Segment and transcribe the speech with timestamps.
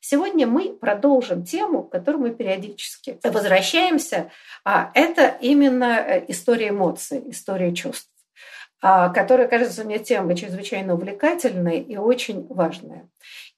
[0.00, 4.30] Сегодня мы продолжим тему, к которой мы периодически возвращаемся.
[4.64, 8.10] А это именно э, история эмоций, история чувств
[8.82, 13.08] а, которая кажется мне темой чрезвычайно увлекательной и очень важная.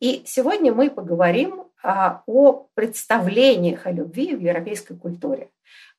[0.01, 5.49] И сегодня мы поговорим а, о представлениях о любви в европейской культуре.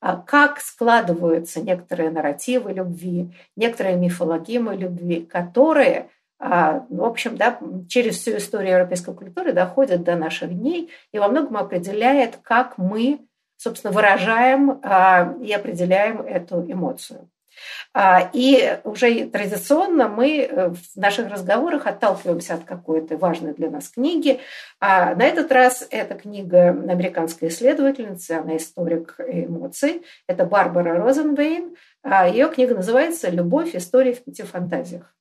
[0.00, 8.36] А, как складываются некоторые нарративы любви, некоторые мифологемы любви, которые в общем, да, через всю
[8.36, 13.20] историю европейской культуры доходят до наших дней и во многом определяет, как мы,
[13.56, 17.30] собственно, выражаем а, и определяем эту эмоцию.
[17.92, 23.88] А, и уже традиционно мы э, в наших разговорах отталкиваемся от какой-то важной для нас
[23.88, 24.40] книги.
[24.80, 30.02] А на этот раз это книга американской исследовательницы, она историк эмоций.
[30.26, 31.76] Это Барбара Розенвейн.
[32.04, 33.76] Ее книга называется «Любовь.
[33.76, 35.14] История в пяти фантазиях».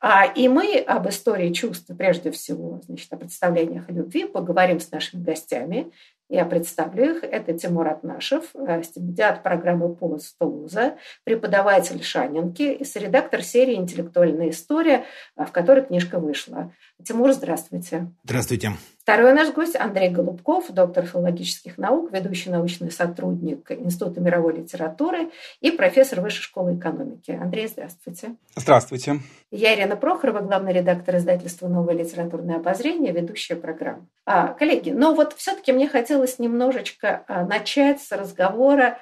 [0.00, 4.90] А, и мы об истории чувств, прежде всего, значит, о представлениях о любви, поговорим с
[4.90, 5.90] нашими гостями.
[6.28, 7.24] Я представлю их.
[7.24, 15.04] Это Тимур Атнашев, стипендиат программы «Полос Тулуза», преподаватель Шанинки и редактор серии «Интеллектуальная история»,
[15.36, 16.72] в которой книжка вышла.
[17.04, 18.10] Тимур, здравствуйте.
[18.24, 18.72] Здравствуйте.
[19.06, 25.30] Второй наш гость Андрей Голубков, доктор филологических наук, ведущий научный сотрудник Института мировой литературы
[25.60, 27.30] и профессор Высшей школы экономики.
[27.30, 28.34] Андрей, здравствуйте.
[28.56, 29.20] Здравствуйте.
[29.52, 34.08] Я Ирина Прохорова, главный редактор издательства «Новое литературное обозрение», ведущая программы.
[34.24, 38.98] А, коллеги, но вот все-таки мне хотелось немножечко а, начать с разговора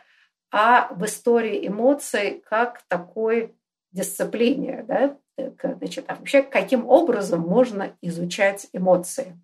[0.50, 3.54] об истории эмоций как такой
[3.90, 5.16] дисциплине, да,
[5.62, 9.34] значит, а вообще каким образом можно изучать эмоции.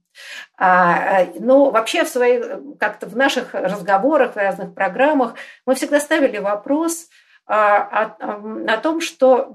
[0.56, 2.44] А, ну, вообще в своих,
[2.78, 5.34] как-то в наших разговорах, в разных программах
[5.66, 7.08] мы всегда ставили вопрос
[7.46, 9.52] а, о, о том, что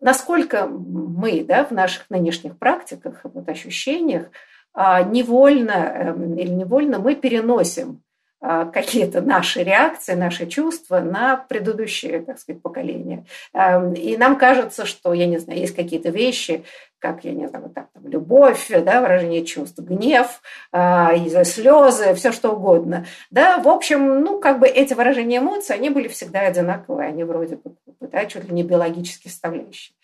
[0.00, 4.26] насколько мы да, в наших нынешних практиках, вот ощущениях,
[4.74, 8.02] а, невольно эм, или невольно мы переносим
[8.42, 13.24] какие-то наши реакции, наши чувства на предыдущие, так сказать, поколения.
[13.54, 16.64] Эм, и нам кажется, что, я не знаю, есть какие-то вещи,
[16.98, 20.40] как, я не знаю, вот так, там, любовь, да, выражение чувств, гнев,
[20.72, 23.06] э, слезы, все что угодно.
[23.30, 27.56] Да, в общем, ну, как бы эти выражения эмоций, они были всегда одинаковые, они вроде
[27.56, 29.94] бы, да, чуть ли не биологически составляющие.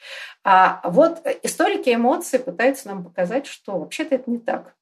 [0.45, 4.75] А вот историки эмоций пытаются нам показать, что вообще-то это не так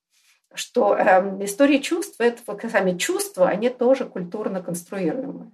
[0.59, 5.51] что э, история чувств, это сами чувства, они тоже культурно конструируемые.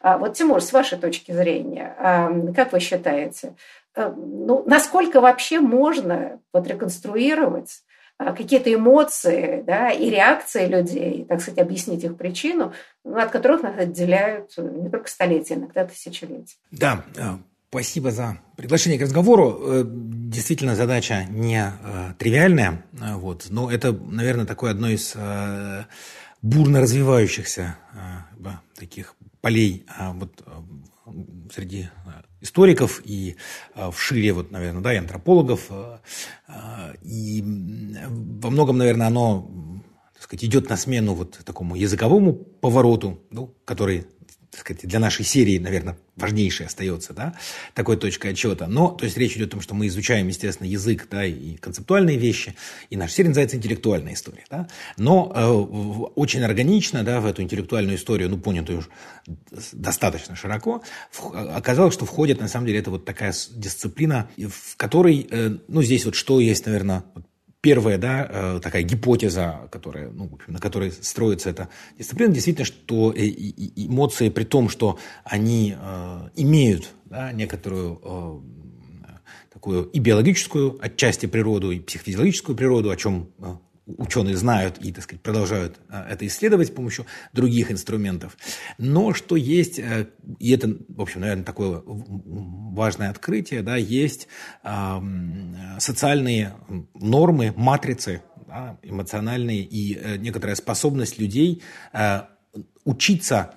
[0.00, 3.54] А вот, Тимур, с вашей точки зрения, э, как вы считаете,
[3.94, 7.82] э, ну, насколько вообще можно вот, реконструировать
[8.18, 12.72] э, какие-то эмоции да, и реакции людей, так сказать, объяснить их причину,
[13.04, 16.56] ну, от которых нас отделяют не только столетия, иногда тысячелетия.
[16.70, 17.22] Да, э,
[17.70, 19.60] Спасибо за приглашение к разговору.
[19.62, 25.14] Э, действительно, задача не э, тривиальная, э, вот, но это, наверное, такое одно из
[26.42, 27.76] бурно развивающихся
[28.74, 30.42] таких полей вот,
[31.54, 31.90] среди
[32.40, 33.36] историков и
[33.76, 35.70] в шире, вот, наверное, да, и антропологов.
[37.02, 39.48] И во многом, наверное, оно
[40.14, 44.06] так сказать, идет на смену вот такому языковому повороту, ну, который
[44.50, 47.34] так сказать, для нашей серии, наверное, важнейшей остается, да,
[47.74, 48.66] такой точкой отчета.
[48.66, 52.16] Но, то есть, речь идет о том, что мы изучаем, естественно, язык, да, и концептуальные
[52.16, 52.56] вещи,
[52.90, 54.68] и наша серия называется «Интеллектуальная история», да.
[54.96, 58.88] Но э, очень органично, да, в эту интеллектуальную историю, ну, понятую уж
[59.72, 60.82] достаточно широко,
[61.12, 65.82] в, оказалось, что входит, на самом деле, это вот такая дисциплина, в которой, э, ну,
[65.82, 67.04] здесь вот что есть, наверное,
[67.60, 71.68] первая да, э, такая гипотеза, которая, ну, на которой строится эта
[71.98, 78.44] дисциплина, действительно, что э, эмоции, при том, что они э, имеют да, некоторую
[79.52, 83.30] такую и биологическую отчасти природу, и психофизиологическую природу, о чем
[83.98, 88.36] ученые знают и, так сказать, продолжают это исследовать с помощью других инструментов.
[88.78, 94.28] Но что есть, и это, в общем, наверное, такое важное открытие, да, есть
[95.78, 96.54] социальные
[96.94, 101.62] нормы, матрицы, да, эмоциональные и некоторая способность людей
[102.84, 103.54] учиться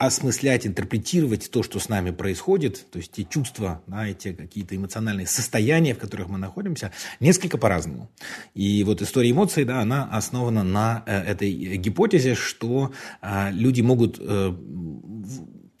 [0.00, 5.26] осмыслять, интерпретировать то, что с нами происходит, то есть те чувства, да, эти какие-то эмоциональные
[5.26, 8.10] состояния, в которых мы находимся, несколько по-разному.
[8.54, 14.16] И вот история эмоций, да, она основана на э, этой гипотезе, что э, люди могут
[14.18, 14.56] э,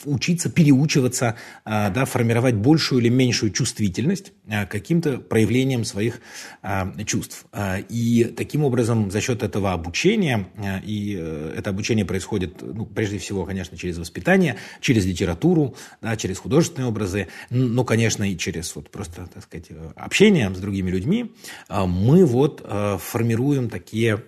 [0.04, 6.20] учиться, переучиваться, а, да, формировать большую или меньшую чувствительность а, каким-то проявлением своих
[6.62, 7.46] а, чувств.
[7.88, 10.48] И таким образом за счет этого обучения,
[10.84, 16.38] и э, это обучение происходит, ну, прежде всего, конечно, через воспитание, через литературу, да, через
[16.38, 21.32] художественные образы, но, конечно, и через вот просто, так сказать, общение с другими людьми,
[21.68, 22.64] мы вот
[23.00, 24.22] формируем такие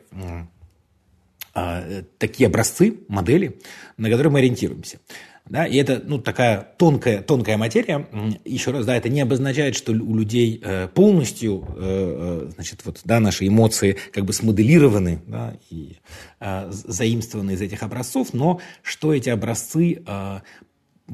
[2.18, 3.60] такие образцы, модели,
[3.96, 4.98] на которые мы ориентируемся.
[5.44, 8.06] Да, и это ну, такая тонкая, тонкая материя.
[8.44, 13.00] Еще раз, да, это не обозначает, что у людей э, полностью э, э, значит, вот,
[13.04, 15.96] да, наши эмоции как бы смоделированы да, и
[16.40, 20.02] заимствованы из этих образцов, но что эти образцы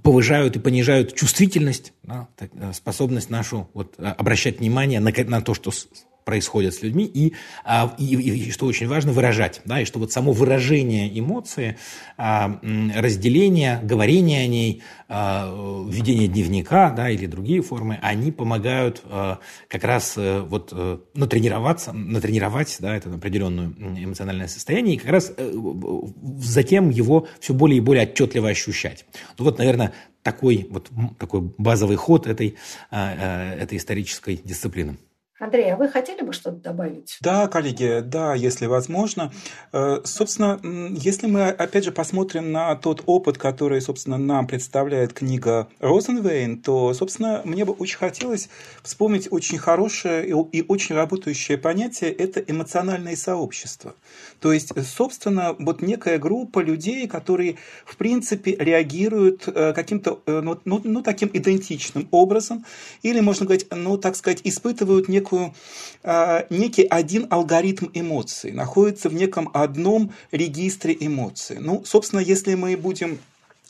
[0.02, 2.28] повышают и понижают чувствительность, да,
[2.72, 5.70] способность нашу вот, обращать внимание на, на то, что
[6.28, 7.32] происходят с людьми, и,
[7.64, 9.62] а, и, и, что очень важно, выражать.
[9.64, 11.78] Да, и что вот само выражение эмоции,
[12.18, 12.60] а,
[12.94, 15.48] разделение, говорение о ней, а,
[15.88, 19.02] ведение дневника да, или другие формы, они помогают
[19.68, 25.32] как раз э, вот э, натренироваться, натренировать да, это определенное эмоциональное состояние, и как раз
[25.34, 25.52] э,
[26.40, 29.06] затем его все более и более отчетливо ощущать.
[29.38, 32.56] Ну вот, наверное, такой, вот, такой базовый ход этой,
[32.90, 34.98] этой исторической дисциплины.
[35.40, 37.16] Андрей, а вы хотели бы что-то добавить?
[37.20, 39.32] Да, коллеги, да, если возможно.
[39.72, 40.58] Э, собственно,
[40.90, 46.92] если мы, опять же, посмотрим на тот опыт, который, собственно, нам представляет книга Розенвейн, то,
[46.92, 48.48] собственно, мне бы очень хотелось
[48.82, 53.94] вспомнить очень хорошее и очень работающее понятие– это эмоциональное сообщество.
[54.40, 60.58] То есть, собственно, вот некая группа людей, которые, в принципе, реагируют э, каким-то, э, ну,
[60.64, 62.64] ну, ну таким идентичным образом,
[63.02, 65.54] или, можно говорить, ну, так сказать, испытывают некую некую,
[66.02, 71.58] э, некий один алгоритм эмоций, находится в неком одном регистре эмоций.
[71.60, 73.18] Ну, собственно, если мы будем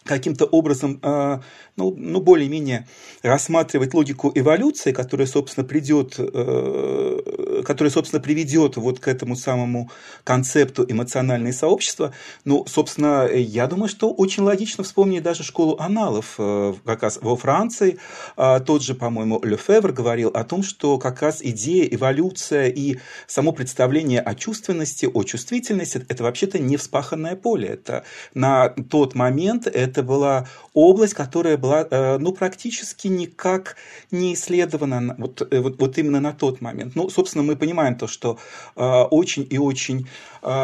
[0.09, 1.41] каким-то образом, э,
[1.77, 2.89] ну, ну более-менее
[3.23, 9.91] рассматривать логику эволюции, которая, собственно, придет, э, которая, собственно, приведет вот к этому самому
[10.25, 12.13] концепту эмоциональное сообщества,
[12.45, 17.37] ну, собственно, я думаю, что очень логично вспомнить даже школу аналов э, как раз во
[17.37, 17.99] Франции.
[18.37, 24.21] Тот же, по-моему, Лефевр говорил о том, что как раз идея, эволюция и само представление
[24.21, 27.69] о чувственности, о чувствительности– это вообще-то не вспаханное поле.
[27.69, 33.77] Это на тот момент это это была область, которая была э, ну, практически никак
[34.13, 36.95] не исследована вот, э, вот, вот именно на тот момент.
[36.95, 38.39] Ну, собственно, мы понимаем то, что
[38.77, 40.07] э, очень и очень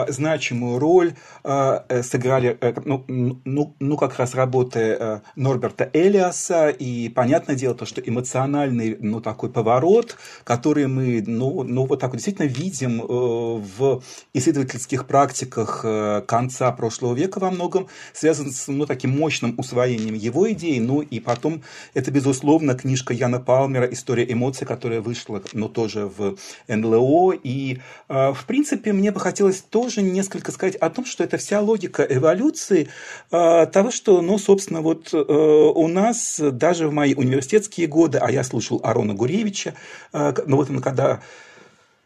[0.09, 7.85] значимую роль сыграли, ну, ну, ну, как раз работы Норберта Элиаса, и понятное дело то,
[7.85, 14.01] что эмоциональный, ну, такой поворот, который мы, ну, ну вот так вот действительно видим в
[14.33, 15.85] исследовательских практиках
[16.27, 21.19] конца прошлого века во многом, связан с, ну, таким мощным усвоением его идей, ну и
[21.19, 21.63] потом
[21.95, 26.37] это, безусловно, книжка Яна Палмера «История эмоций», которая вышла, но тоже в
[26.69, 27.79] НЛО, и,
[28.11, 32.03] э, в принципе, мне бы хотелось тоже несколько сказать о том, что это вся логика
[32.03, 32.89] эволюции
[33.31, 38.31] э, того, что, ну, собственно, вот э, у нас даже в мои университетские годы, а
[38.31, 39.73] я слушал Арона Гуревича,
[40.13, 41.21] ну вот он когда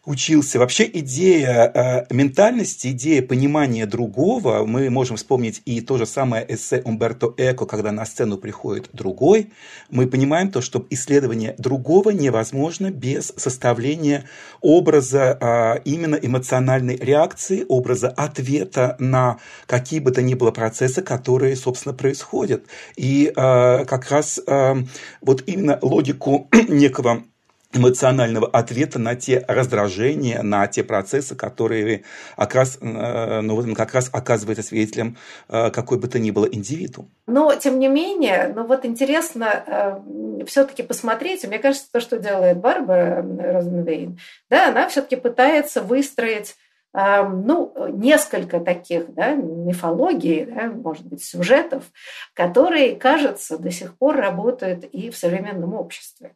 [0.09, 0.59] учился.
[0.59, 6.81] Вообще идея э, ментальности, идея понимания другого, мы можем вспомнить и то же самое эссе
[6.85, 9.53] Умберто Эко, когда на сцену приходит другой,
[9.91, 14.25] мы понимаем то, что исследование другого невозможно без составления
[14.63, 21.55] образа э, именно эмоциональной реакции, образа ответа на какие бы то ни было процессы, которые,
[21.55, 22.65] собственно, происходят.
[22.97, 24.75] И э, как раз э,
[25.21, 27.25] вот именно логику некого
[27.73, 32.05] эмоционального ответа на те раздражения, на те процессы, которые
[32.37, 37.09] как раз, э, ну, как раз оказывается свидетелем э, какой бы то ни было индивиду.
[37.27, 42.57] Но, тем не менее, ну вот интересно э, все-таки посмотреть, мне кажется, то, что делает
[42.57, 46.57] Барбара Розенвейн, да, она все-таки пытается выстроить
[46.95, 51.85] ну, несколько таких да, мифологий, да, может быть, сюжетов,
[52.33, 56.35] которые, кажется, до сих пор работают и в современном обществе.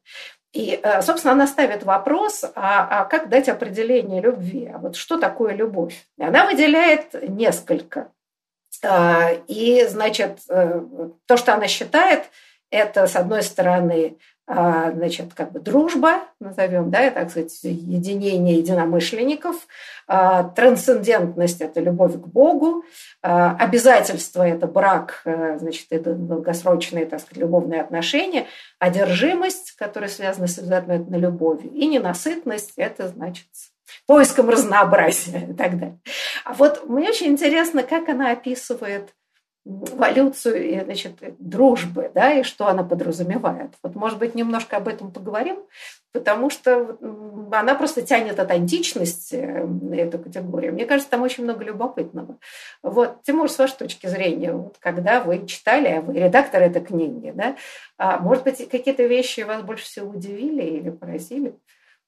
[0.53, 4.71] И, э, собственно, она ставит вопрос, а, а как дать определение любви?
[4.73, 6.07] А вот что такое любовь?
[6.19, 8.13] И она выделяет несколько.
[8.85, 10.81] А, и, значит, э,
[11.27, 12.25] то, что она считает,
[12.71, 14.19] это, с одной стороны,
[14.55, 19.57] значит, как бы дружба, назовем, да, так сказать, единение единомышленников,
[20.07, 22.85] а, трансцендентность– это любовь к Богу,
[23.23, 28.47] а, обязательство– это брак, э, значит, это долгосрочные, так сказать, любовные отношения,
[28.79, 33.47] одержимость, которая связана с обязательной любовью, и ненасытность– это, значит,
[34.07, 35.99] поиском разнообразия и так далее.
[36.45, 39.15] А вот мне очень интересно, как она описывает
[39.65, 43.71] эволюцию и, значит, дружбы, да, и что она подразумевает.
[43.83, 45.59] Вот, может быть, немножко об этом поговорим,
[46.13, 46.99] потому что
[47.53, 49.37] она просто тянет от античности,
[49.95, 50.73] эту категорию.
[50.73, 52.39] Мне кажется, там очень много любопытного.
[52.83, 57.33] Вот, Тимур, с вашей точки зрения, вот, когда вы читали, а вы редактор этой книги,
[57.35, 57.57] да,
[57.99, 61.55] а, может быть, какие-то вещи вас больше всего удивили или поразили?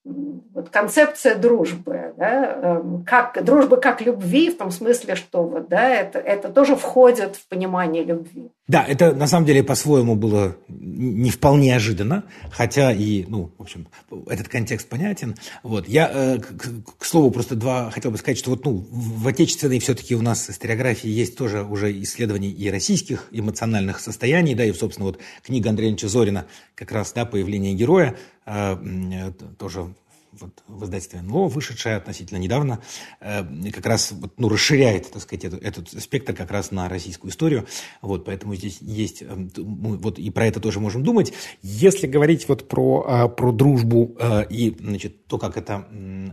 [0.05, 5.89] Вот концепция дружбы, да, эм, как, дружбы как любви, в том смысле, что вот, да,
[5.89, 8.51] это, это тоже входит в понимание любви.
[8.67, 13.87] Да, это на самом деле по-своему было не вполне ожиданно, хотя и, ну, в общем,
[14.27, 15.37] этот контекст понятен.
[15.63, 15.87] Вот.
[15.87, 19.81] Я, э, к, к слову, просто два хотел бы сказать, что вот, ну, в отечественной
[19.81, 25.07] все-таки у нас историографии есть тоже уже исследования и российских эмоциональных состояний, да, и, собственно,
[25.07, 28.17] вот книга Андрея Зорина, как раз, да, «Появление героя»,
[28.47, 29.95] Э, тоже
[30.41, 32.81] вот в издательстве НЛО, вышедшая относительно недавно,
[33.21, 37.31] э, как раз вот, ну, расширяет, так сказать, этот, этот спектр как раз на российскую
[37.31, 37.67] историю.
[38.03, 41.33] Вот, поэтому здесь есть, э, вот и про это тоже можем думать.
[41.63, 44.17] Если говорить вот про, про дружбу
[44.51, 45.87] и, значит, то, как это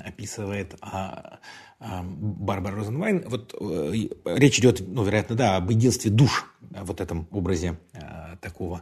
[0.04, 1.40] описывает а,
[1.80, 3.56] а, Барбара Розенвайн, вот
[4.26, 7.78] речь идет, ну, вероятно, да, об единстве душ, вот этом образе
[8.42, 8.82] такого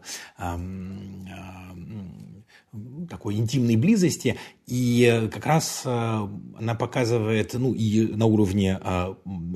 [3.09, 4.37] такой интимной близости,
[4.69, 6.27] и как раз э,
[6.59, 9.15] она показывает, ну, и на уровне э,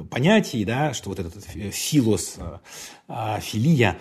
[0.09, 3.99] понятий, да, что вот этот филос, э, филия,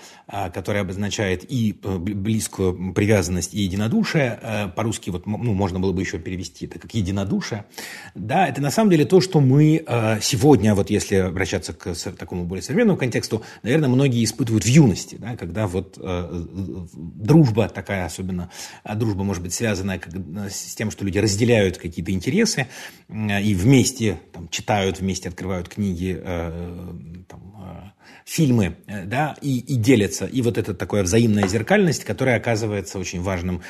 [0.54, 6.64] которая обозначает и близкую привязанность, и единодушие, по-русски вот, ну, можно было бы еще перевести
[6.66, 7.66] это как единодушие,
[8.14, 9.84] да, это на самом деле то, что мы
[10.22, 15.36] сегодня, вот если обращаться к такому более современному контексту, наверное, многие испытывают в юности, да,
[15.36, 18.50] когда вот дружба такая, особенно
[18.94, 20.00] дружба может быть связанная
[20.48, 22.68] с тем, что люди разделяют какие-то интересы
[23.08, 26.88] и вместе там, читают, вместе открывают книги, э,
[27.28, 27.90] там, э,
[28.24, 30.26] фильмы, э, да, и, и делятся.
[30.26, 33.62] И вот это такая взаимная зеркальность, которая оказывается очень важным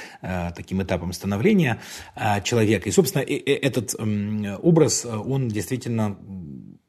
[0.54, 1.80] таким этапом становления
[2.44, 2.88] человека.
[2.88, 3.94] И, собственно, этот
[4.62, 6.16] образ, он действительно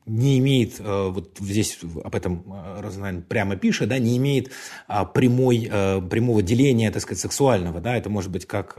[0.05, 4.51] не имеет, э, вот здесь об этом э, Розенайн прямо пишет, да, не имеет
[4.87, 7.79] а, прямой, э, прямого деления, так сказать, сексуального.
[7.79, 8.77] Да, это может быть как,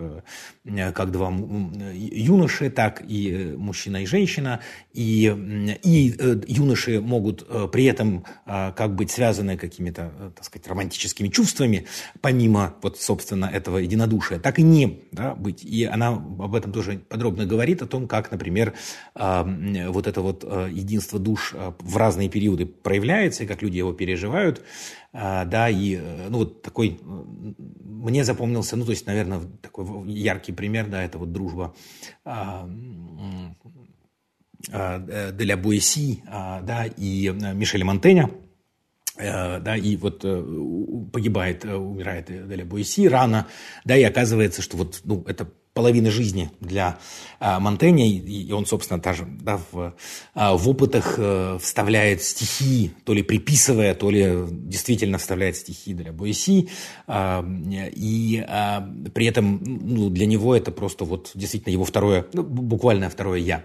[0.64, 1.32] как два
[1.94, 4.60] юноши, так и мужчина и женщина.
[4.92, 5.24] И,
[5.82, 6.14] и
[6.46, 11.86] юноши могут при этом как быть связаны какими-то, так сказать, романтическими чувствами,
[12.20, 15.64] помимо, вот, собственно, этого единодушия, так и не да, быть.
[15.64, 18.74] И она об этом тоже подробно говорит, о том, как, например,
[19.14, 23.92] вот это вот единство единство душ э, в разные периоды проявляется, и как люди его
[23.92, 24.62] переживают,
[25.12, 27.00] э, да, и, э, ну, вот такой,
[27.84, 31.74] мне запомнился, ну, то есть, наверное, такой яркий пример, да, это вот дружба
[34.68, 38.30] Деля Буэси, да, и Мишеля Монтеня,
[39.16, 40.20] да, и вот
[41.12, 43.46] погибает, умирает Деля Буэси рано,
[43.84, 46.98] да, и оказывается, что вот, ну, это половины жизни для
[47.40, 49.94] а, Монтэня, и он, собственно, даже да, в,
[50.34, 56.12] а, в опытах а, вставляет стихи, то ли приписывая, то ли действительно вставляет стихи для
[56.12, 56.68] Боэси,
[57.08, 62.44] а, и а, при этом ну, для него это просто вот действительно его второе, ну,
[62.44, 63.64] буквально второе «я».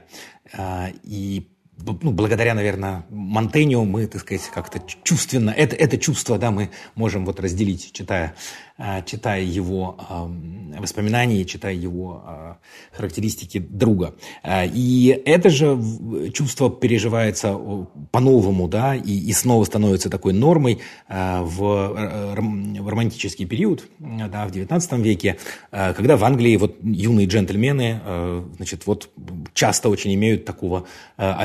[1.03, 1.47] И
[1.85, 7.25] ну, благодаря, наверное, Монтеню мы, так сказать, как-то чувственно, это, это чувство, да, мы можем
[7.25, 8.35] вот разделить, читая
[9.05, 9.97] читая его
[10.77, 12.57] воспоминания, читая его а,
[12.91, 14.15] характеристики друга.
[14.47, 15.77] И это же
[16.33, 17.57] чувство переживается
[18.11, 25.37] по-новому, да, и, и снова становится такой нормой в, романтический период, да, в XIX веке,
[25.71, 27.99] когда в Англии вот юные джентльмены,
[28.55, 29.09] значит, вот
[29.53, 30.85] часто очень имеют такого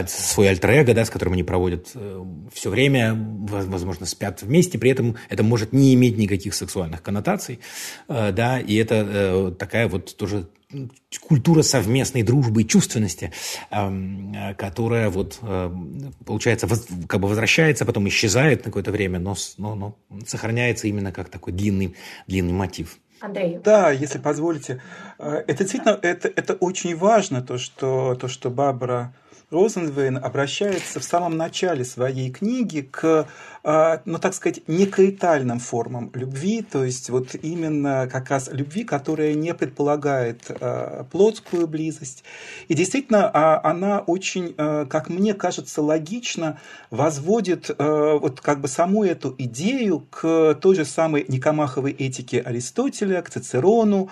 [0.06, 5.16] свой альтер да, с которым они проводят э, все время, возможно, спят вместе, при этом
[5.28, 7.60] это может не иметь никаких сексуальных коннотаций коннотаций,
[8.08, 10.46] э, да, и это э, такая вот тоже
[11.20, 13.32] культура совместной дружбы и чувственности,
[13.70, 15.72] эм, которая вот, э,
[16.26, 16.68] получается,
[17.06, 21.52] как бы возвращается, потом исчезает на какое-то время, но, но, но сохраняется именно как такой
[21.52, 21.94] длинный,
[22.26, 22.98] длинный мотив.
[23.24, 23.58] Андрей.
[23.62, 24.82] Да, если позволите.
[25.18, 29.14] Э, это действительно это, это очень важно, то что, то, что Барбара
[29.50, 33.26] Розенвейн обращается в самом начале своей книги к
[33.66, 39.32] а, ну, так сказать, некаитальным формам любви, то есть вот именно как раз любви, которая
[39.32, 42.24] не предполагает а, плотскую близость.
[42.68, 49.34] И действительно, а, она очень, как мне кажется, логично возводит вот как бы саму эту
[49.38, 54.08] идею к той же самой Никомаховой этике Аристотеля, к Цицерону.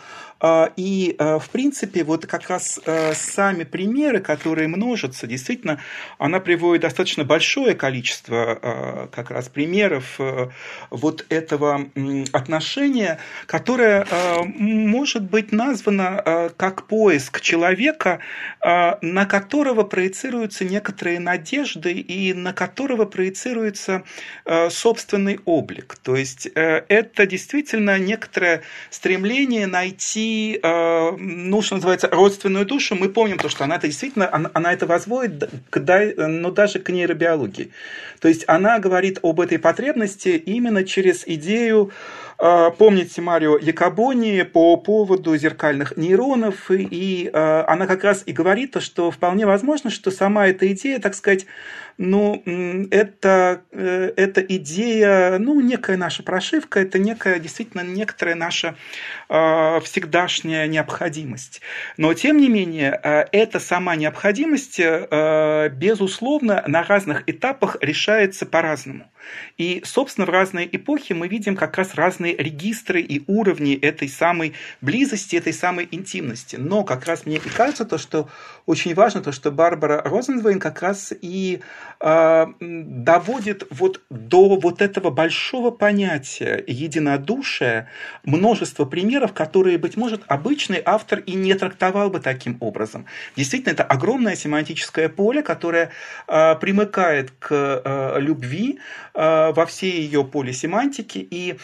[0.76, 2.80] И, в принципе, вот как раз
[3.14, 5.80] сами примеры, которые множатся, действительно,
[6.18, 10.48] она приводит достаточно большое количество как раз примеров э,
[10.90, 11.88] вот этого
[12.32, 18.20] отношения, которое э, может быть названо э, как поиск человека,
[18.62, 24.04] на которого проецируются некоторые надежды и на которого проецируется
[24.70, 25.96] собственный облик.
[26.02, 30.31] То есть это действительно некоторое стремление найти,
[30.62, 32.94] ну, что называется, родственную душу.
[32.94, 35.50] Мы помним то, что она это действительно, она, она это возводит,
[36.16, 37.70] ну, даже к нейробиологии.
[38.20, 41.90] То есть она говорит об этой потребности именно через идею
[42.76, 49.12] Помните Марио Якобони по поводу зеркальных нейронов, и а, она как раз и говорит, что
[49.12, 51.46] вполне возможно, что сама эта идея, так сказать,
[51.98, 52.42] ну,
[52.90, 58.74] это, э, это идея, ну, некая наша прошивка, это некая, действительно, некоторая наша
[59.28, 61.60] э, всегдашняя необходимость.
[61.96, 62.98] Но, тем не менее,
[63.30, 69.11] эта сама необходимость, э, безусловно, на разных этапах решается по-разному.
[69.58, 74.54] И, собственно, в разные эпохи мы видим как раз разные регистры и уровни этой самой
[74.80, 76.56] близости, этой самой интимности.
[76.56, 78.28] Но как раз мне и кажется то, что
[78.66, 81.60] очень важно, то, что Барбара Розенвейн как раз и
[82.00, 87.88] э, доводит вот до вот этого большого понятия единодушия
[88.24, 93.06] множество примеров, которые, быть может, обычный автор и не трактовал бы таким образом.
[93.36, 95.90] Действительно, это огромное семантическое поле, которое
[96.28, 98.78] э, примыкает к э, любви,
[99.14, 101.18] во всей ее поле семантики.
[101.18, 101.58] И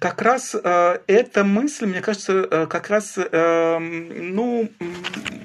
[0.00, 4.68] как раз э, эта мысль, мне кажется, э, как раз, ну,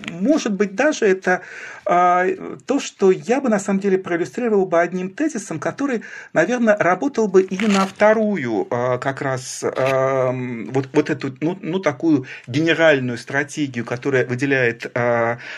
[0.10, 1.42] может быть, даже это
[1.84, 7.42] то, что я бы на самом деле проиллюстрировал бы одним тезисом, который, наверное, работал бы
[7.42, 14.92] и на вторую как раз вот, вот эту, ну, ну, такую генеральную стратегию, которая выделяет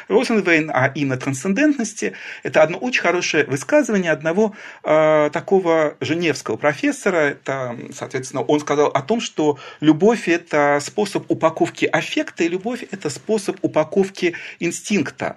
[0.08, 2.14] Розенвейн, а и на трансцендентности.
[2.44, 7.18] Это одно очень хорошее высказывание одного такого женевского профессора.
[7.18, 13.10] Это, соответственно, он сказал о том, что любовь– это способ упаковки аффекта, и любовь– это
[13.10, 15.36] способ упаковки инстинкта.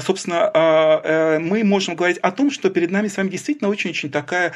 [0.00, 4.10] Собственно, э, э, мы можем говорить о том, что перед нами с вами действительно очень-очень
[4.10, 4.52] такая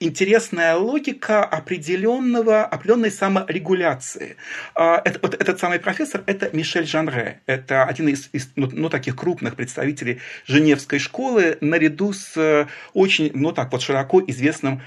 [0.00, 4.36] интересная логика определенного, определенной саморегуляции.
[4.74, 7.40] Это, вот этот самый профессор– это Мишель Жанре.
[7.46, 13.52] Это один из, из ну, ну, таких крупных представителей Женевской школы, наряду с очень, ну
[13.52, 14.82] так вот, широко известным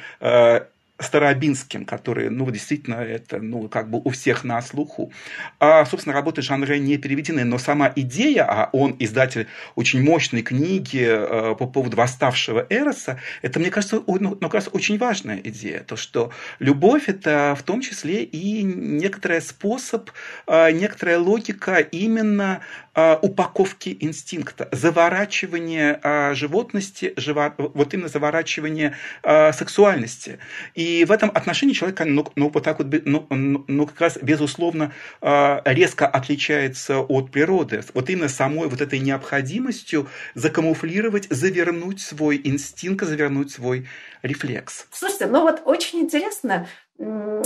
[1.01, 5.11] Старобинским, который, ну, действительно, это, ну, как бы у всех на слуху.
[5.59, 11.05] А, собственно, работы жанра не переведены, но сама идея, а он издатель очень мощной книги
[11.05, 15.83] э, по поводу восставшего Эроса, это, мне кажется, ну, ну, как раз очень важная идея,
[15.83, 20.11] то, что любовь– это в том числе и некоторый способ,
[20.47, 22.61] э, некоторая логика именно
[22.95, 30.39] упаковки инстинкта, заворачивания э, животности, живо, вот именно заворачивания э, сексуальности.
[30.75, 34.17] И в этом отношении человек, ну, ну вот так вот, ну, ну, ну, как раз,
[34.21, 37.84] безусловно, а, резко отличается от природы.
[37.93, 43.88] Вот именно самой вот этой необходимостью закамуфлировать, завернуть свой инстинкт, завернуть свой
[44.21, 44.88] рефлекс.
[44.91, 46.67] Слушайте, ну вот очень интересно,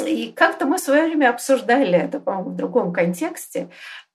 [0.05, 3.69] и как-то мы в свое время обсуждали это, по-моему, в другом контексте.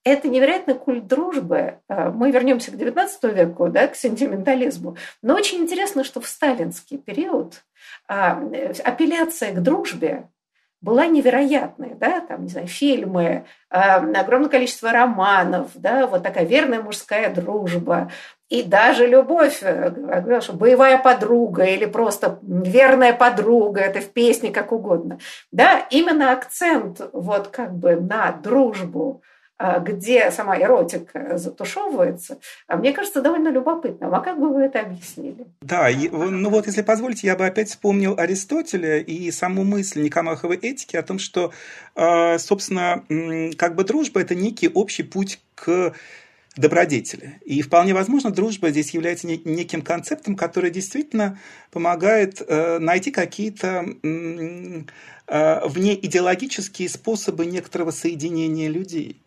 [0.05, 1.79] Это невероятный культ дружбы.
[1.89, 4.97] А, мы вернемся к XIX веку, да, к сентиментализму.
[5.23, 7.63] Но очень интересно, что в сталинский период
[8.09, 8.43] а,
[8.85, 10.29] апелляция к дружбе
[10.81, 16.81] была невероятной, да, там, не знаю, фильмы, а, огромное количество романов, да, вот такая верная
[16.81, 18.11] мужская дружба,
[18.49, 24.73] и даже любовь, э, что боевая подруга или просто верная подруга, это в песне как
[24.73, 25.19] угодно,
[25.53, 29.23] да, именно акцент вот как бы на дружбу,
[29.81, 34.15] где сама эротика затушевывается, а мне кажется, довольно любопытным.
[34.15, 35.47] А как бы вы это объяснили?
[35.61, 40.97] Да, ну вот если позволите, я бы опять вспомнил Аристотеля и саму мысль Никомаховой этики
[40.97, 41.53] о том, что,
[41.95, 43.05] а, собственно,
[43.59, 45.93] как бы дружба– это некий общий путь к
[46.57, 47.39] добродетели.
[47.45, 51.39] И вполне возможно, дружба здесь является неким концептом, который действительно
[51.71, 53.85] помогает э, найти какие-то
[55.33, 59.21] вне идеологические способы некоторого соединения людей.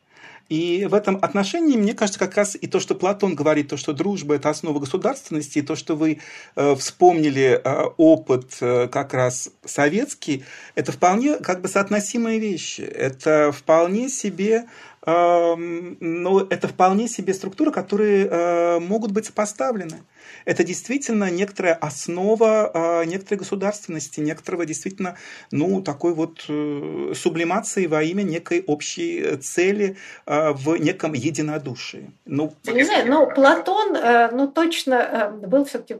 [0.54, 3.92] И в этом отношении, мне кажется, как раз и то, что Платон говорит, то, что
[3.92, 6.20] дружба– это основа государственности, и то, что вы
[6.56, 10.44] э, вспомнили э, опыт э, как раз советский,
[10.76, 12.82] это вполне как бы соотносимые вещи.
[12.82, 14.66] Это вполне себе
[15.06, 20.04] ну, это вполне себе структуры, которые э, могут быть сопоставлены.
[20.46, 25.18] Это действительно некоторая основа э, некоторой государственности, некоторого действительно,
[25.52, 32.12] ну, такой вот э, сублимации во имя некой общей цели в неком единодушии.
[32.26, 33.98] Ну, не знаю, но Платон,
[34.32, 35.98] ну, точно был все-таки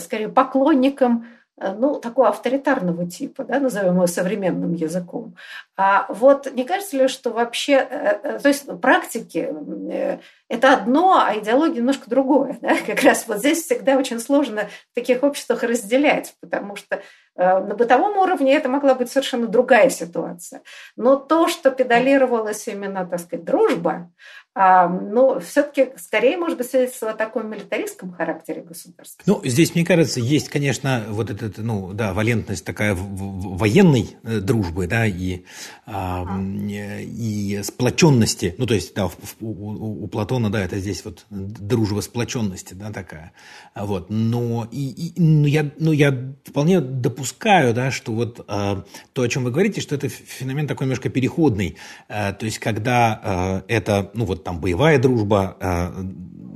[0.00, 1.26] скорее поклонником
[1.70, 5.36] ну, такого авторитарного типа, да, назовем его современным языком.
[5.76, 9.52] А вот не кажется ли, что вообще, э, э, то есть практики–
[10.52, 12.58] это одно, а идеология немножко другое.
[12.60, 12.76] Да?
[12.86, 17.02] Как раз вот здесь всегда очень сложно в таких обществах разделять, потому что
[17.34, 20.60] на бытовом уровне это могла быть совершенно другая ситуация.
[20.96, 24.10] Но то, что педалировалась именно, так сказать, дружба,
[24.54, 29.22] а, но все-таки скорее, может быть, свидетельство о таком милитаристском характере государства.
[29.24, 34.86] Ну, здесь, мне кажется, есть, конечно, вот эта, ну, да, валентность такая военной э, дружбы,
[34.86, 35.44] да, и,
[35.86, 39.08] а, и сплоченности, ну, то есть, да,
[39.40, 43.32] у, у Платона, да, это здесь вот дружба сплоченности, да, такая,
[43.74, 49.22] вот, но, и, и, ну, я, ну, я вполне допускаю, да, что вот а, то,
[49.22, 51.76] о чем вы говорите, что это феномен такой немножко переходный,
[52.08, 56.02] а, то есть, когда а, это, ну, вот там боевая дружба, э,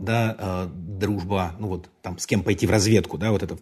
[0.07, 3.59] да, э, дружба, ну вот там с кем пойти в разведку, да, вот эта,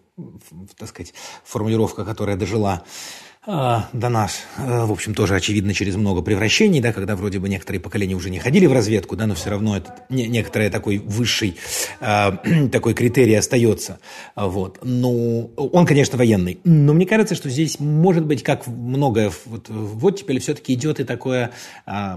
[0.77, 2.85] так сказать, формулировка, которая дожила.
[2.85, 7.81] э, до нас, в общем, тоже очевидно через много превращений, да, когда вроде бы некоторые
[7.81, 11.57] поколения уже не ходили в разведку, да, но все равно этот не, некоторый такой высший
[12.01, 13.99] такой критерий остается,
[14.35, 14.79] вот.
[14.83, 20.05] Ну, он, конечно, военный, но мне кажется, что здесь может быть, как многое вот в
[20.05, 21.53] оттепели, все-таки идет и такое
[21.87, 22.17] Э,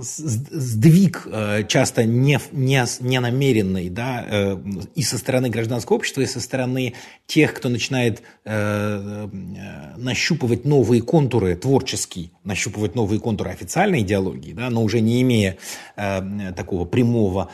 [0.00, 4.58] сдвиг э, часто не, не, не намеренный да, э,
[4.94, 6.94] и со стороны гражданского общества, и со стороны
[7.26, 8.22] тех, кто начинает
[9.96, 15.56] нащупывать новые контуры творческие, нащупывать новые контуры официальной идеологии, да, но уже не имея
[15.96, 17.50] такого прямого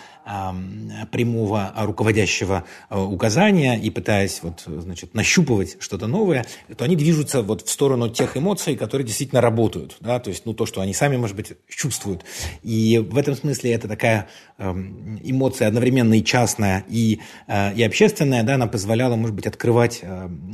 [1.10, 7.70] прямого руководящего указания и пытаясь вот, значит, нащупывать что-то новое, то они движутся вот в
[7.70, 9.96] сторону тех эмоций, которые действительно работают.
[10.00, 10.18] Да?
[10.20, 12.24] То есть ну, то, что они сами, может быть, чувствуют.
[12.62, 18.42] И в этом смысле это такая эм, эмоция одновременно и частная, и, э, и общественная.
[18.42, 18.54] Да?
[18.54, 20.02] Она позволяла, может быть, открывать,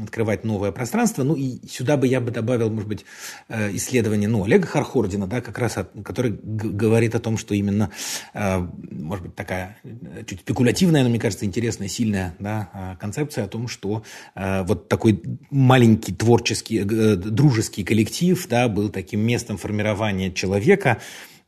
[0.02, 1.22] открывать новое пространство.
[1.24, 3.04] Ну и сюда бы я бы добавил, может быть,
[3.48, 7.90] э, исследование ну, Олега Хархордина, да, как раз, который говорит о том, что именно,
[8.34, 13.44] может быть, такая такая э, чуть спекулятивная, но, мне кажется, интересная, сильная да, а, концепция
[13.44, 14.02] о том, что
[14.34, 20.98] э, вот такой маленький творческий, э, дружеский коллектив да, был таким местом формирования человека,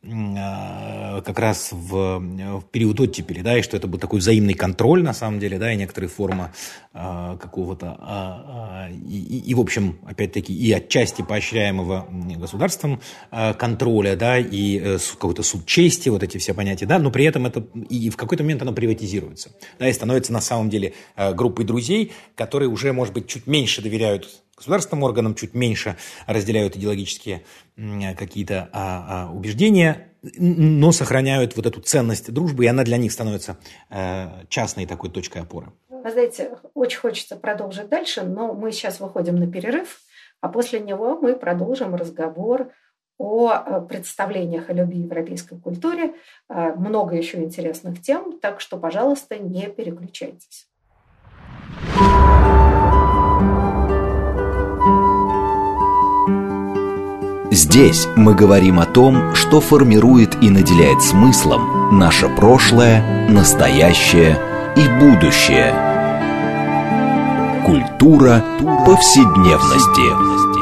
[0.03, 5.13] как раз в, в период оттепели, да, и что это был такой взаимный контроль, на
[5.13, 6.51] самом деле, да, и некоторая форма
[6.91, 14.15] а, какого-то, а, а, и, и, в общем, опять-таки, и отчасти поощряемого государством а, контроля,
[14.15, 17.63] да, и а, какого-то суд чести, вот эти все понятия, да, но при этом это
[17.89, 22.11] и в какой-то момент оно приватизируется, да, и становится на самом деле а, группой друзей,
[22.35, 24.27] которые уже, может быть, чуть меньше доверяют
[24.61, 25.97] государственным органам чуть меньше
[26.27, 27.43] разделяют идеологические
[28.17, 33.57] какие-то а, а, убеждения, но сохраняют вот эту ценность дружбы, и она для них становится
[33.89, 35.71] э, частной такой точкой опоры.
[35.89, 39.99] Вы знаете, очень хочется продолжить дальше, но мы сейчас выходим на перерыв,
[40.39, 42.71] а после него мы продолжим разговор
[43.17, 46.13] о э, представлениях о любви европейской культуре.
[46.49, 50.67] Э, много еще интересных тем, так что, пожалуйста, не переключайтесь.
[57.53, 64.37] Здесь мы говорим о том, что формирует и наделяет смыслом наше прошлое, настоящее
[64.77, 65.73] и будущее.
[67.65, 68.41] Культура
[68.85, 70.61] повседневности.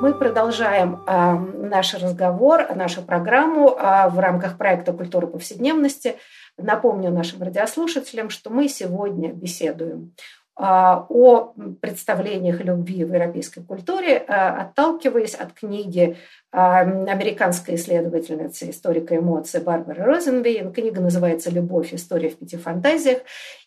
[0.00, 1.34] Мы продолжаем э,
[1.68, 6.16] наш разговор, нашу программу э, в рамках проекта «Культура повседневности».
[6.58, 10.14] Напомню нашим радиослушателям, что мы сегодня беседуем
[10.60, 16.16] о представлениях любви в европейской культуре, а, отталкиваясь от книги
[16.52, 20.72] американская исследовательница, историка эмоций Барбара Розенбейн.
[20.72, 21.94] Книга называется «Любовь.
[21.94, 23.18] История в пяти фантазиях».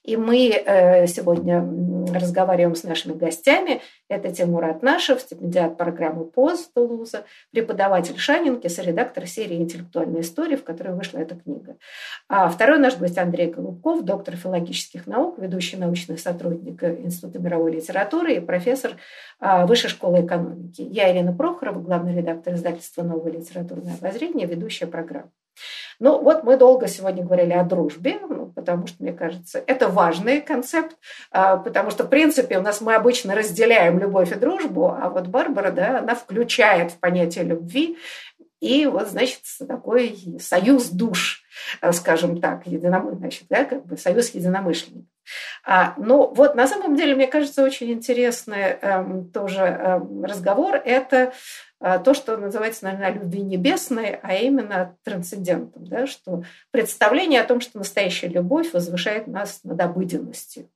[0.04, 1.66] И мы э, сегодня
[2.14, 3.82] разговариваем с нашими гостями.
[4.10, 10.94] Это Тимур Атнашев, стипендиат программы ПОЗ Тулуза, преподаватель Шанинки, соредактор серии «Интеллектуальная история», в которой
[10.94, 11.78] вышла эта книга.
[12.28, 18.36] А второй наш гость Андрей Голубков, доктор филологических наук, ведущий научный сотрудник Института мировой литературы
[18.36, 18.98] и профессор
[19.40, 20.82] а, Высшей школы экономики.
[20.82, 25.32] Я Ирина Прохорова, главный редактор издательства «Новое литературное обозрение», ведущая программы.
[26.00, 30.42] Ну вот мы долго сегодня говорили о дружбе, ну, потому что, мне кажется, это важный
[30.42, 30.98] концепт,
[31.32, 35.28] а, потому что, в принципе, у нас мы обычно разделяем любовь и дружбу, а вот
[35.28, 37.98] Барбара, да, она включает в понятие любви
[38.60, 41.43] и вот, значит, такой союз душ,
[41.92, 45.10] скажем так, единомышленников, значит, да, как бы союз единомышленников.
[45.66, 51.34] А, ну, вот на самом деле, мне кажется, очень интересный эм, тоже эм, разговор– это
[51.80, 57.62] э, то, что называется, наверное, любви небесной, а именно трансцендентом, да, что представление о том,
[57.62, 60.70] что настоящая любовь возвышает нас над обыденностью.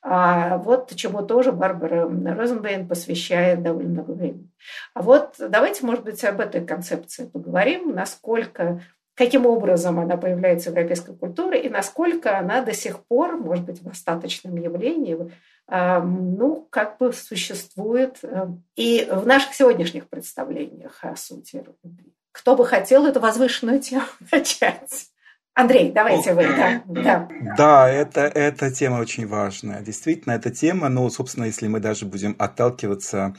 [0.00, 4.48] А вот чему тоже Барбара Розенбейн посвящает довольно много времени.
[4.94, 8.80] А вот давайте, может быть, об этой концепции поговорим, насколько
[9.18, 13.82] каким образом она появляется в европейской культуре и насколько она до сих пор, может быть,
[13.82, 15.18] в остаточном явлении,
[15.66, 22.14] а, ну, как бы существует э, и в наших сегодняшних представлениях о сути любви.
[22.30, 25.08] Кто бы хотел эту возвышенную тему начать?
[25.52, 26.46] Андрей, давайте вы.
[26.46, 27.28] Да, да.
[27.56, 29.80] да это, эта тема очень важная.
[29.80, 33.34] Действительно, эта тема, ну, собственно, если мы даже будем отталкиваться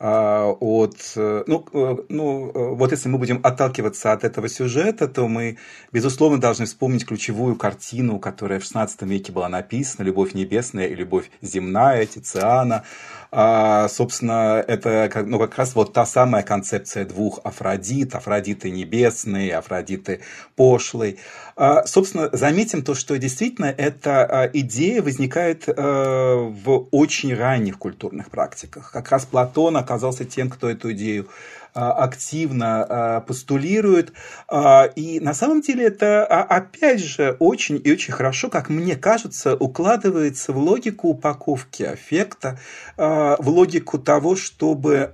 [0.00, 5.26] от, э, ну, э, ну, э, вот если мы будем отталкиваться от этого сюжета, то
[5.26, 5.58] мы,
[5.92, 11.30] безусловно, должны вспомнить ключевую картину, которая в XVI веке была написана, «Любовь небесная» и «Любовь
[11.42, 12.84] земная» Тициана,
[13.30, 20.20] а, собственно, это ну, как раз вот та самая концепция двух Афродит, Афродиты небесной, Афродиты
[20.56, 21.18] пошлой.
[21.54, 28.30] А, собственно, заметим то, что действительно эта а, идея возникает а, в очень ранних культурных
[28.30, 28.90] практиках.
[28.92, 31.28] Как раз Платон оказался тем, кто эту идею
[31.74, 34.12] а, активно а, постулирует.
[34.48, 39.56] А, и на самом деле это, опять же, очень и очень хорошо, как мне кажется,
[39.56, 42.58] укладывается в логику упаковки аффекта,
[42.96, 45.10] в логику того, чтобы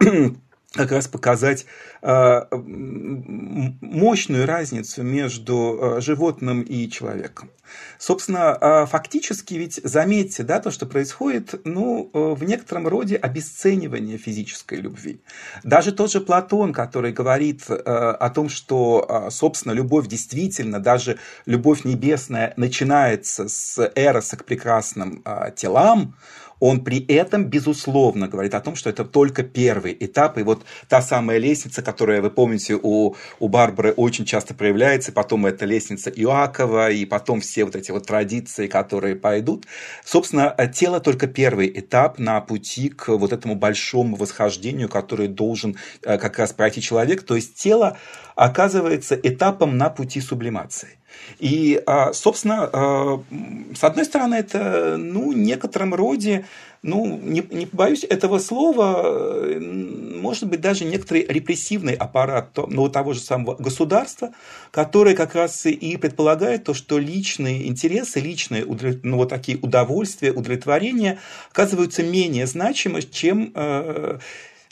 [0.76, 1.66] как раз показать
[3.80, 7.50] мощную разницу между животным и человеком.
[7.98, 14.18] Собственно, а, фактически ведь заметьте, да, то, что происходит, ну, э, в некотором роде обесценивание
[14.18, 15.20] физической любви.
[15.64, 21.84] Даже тот же Платон, который говорит э, о том, что, собственно, любовь действительно, даже любовь
[21.84, 25.24] небесная начинается с эроса к прекрасным
[25.56, 26.14] телам,
[26.60, 31.02] он при этом, безусловно, говорит о том, что это только первый этап, и вот та
[31.02, 36.90] самая лестница, которая, вы помните, у, у Барбары очень часто проявляется, потом это лестница Иоакова,
[36.90, 39.66] и потом все вот эти вот традиции, которые пойдут.
[40.04, 46.18] Собственно, тело только первый этап на пути к вот этому большому восхождению, который должен э,
[46.18, 47.98] как раз пройти человек, то есть тело
[48.34, 50.98] оказывается этапом на пути сублимации.
[51.38, 53.22] И, а, собственно, а,
[53.74, 56.46] с одной стороны, это, ну, некотором роде,
[56.82, 63.20] ну, не, не боюсь этого слова, может быть, даже некоторый репрессивный аппарат ну, того же
[63.20, 64.32] самого государства,
[64.70, 68.64] который как раз и предполагает то, что личные интересы, личные
[69.02, 71.18] ну, вот такие удовольствия, удовлетворения
[71.50, 74.18] оказываются менее значимы, чем э,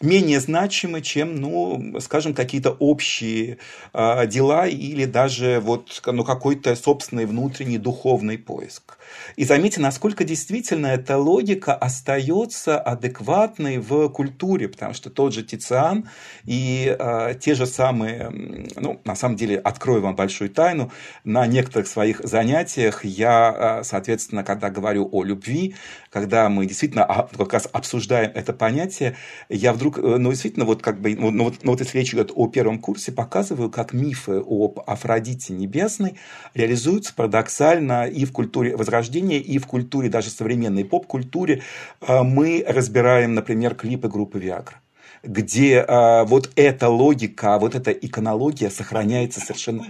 [0.00, 3.58] менее значимы, чем, ну, скажем, какие-то общие
[3.92, 8.98] э, дела или даже вот ну, какой-то собственный внутренний духовный поиск.
[9.36, 16.08] И заметьте, насколько действительно эта логика остается адекватной в культуре, потому что тот же Тициан
[16.44, 18.30] и э, те же самые,
[18.76, 20.90] ну, на самом деле, открою вам большую тайну,
[21.24, 25.74] на некоторых своих занятиях я, э, соответственно, когда говорю о любви,
[26.14, 29.16] когда мы действительно как раз обсуждаем это понятие,
[29.48, 32.14] я вдруг, э, ну, действительно, вот как бы, ну, ну, вот, ну, вот если речь
[32.14, 36.14] идет о первом курсе, показываю, как мифы об Афродите Небесной
[36.54, 41.62] реализуются парадоксально и в культуре Возрождения, и в культуре, даже современной поп-культуре.
[42.00, 44.83] Э, мы разбираем, например, клипы группы Виагра
[45.24, 49.86] где а, вот эта логика, вот эта иконология сохраняется совершенно...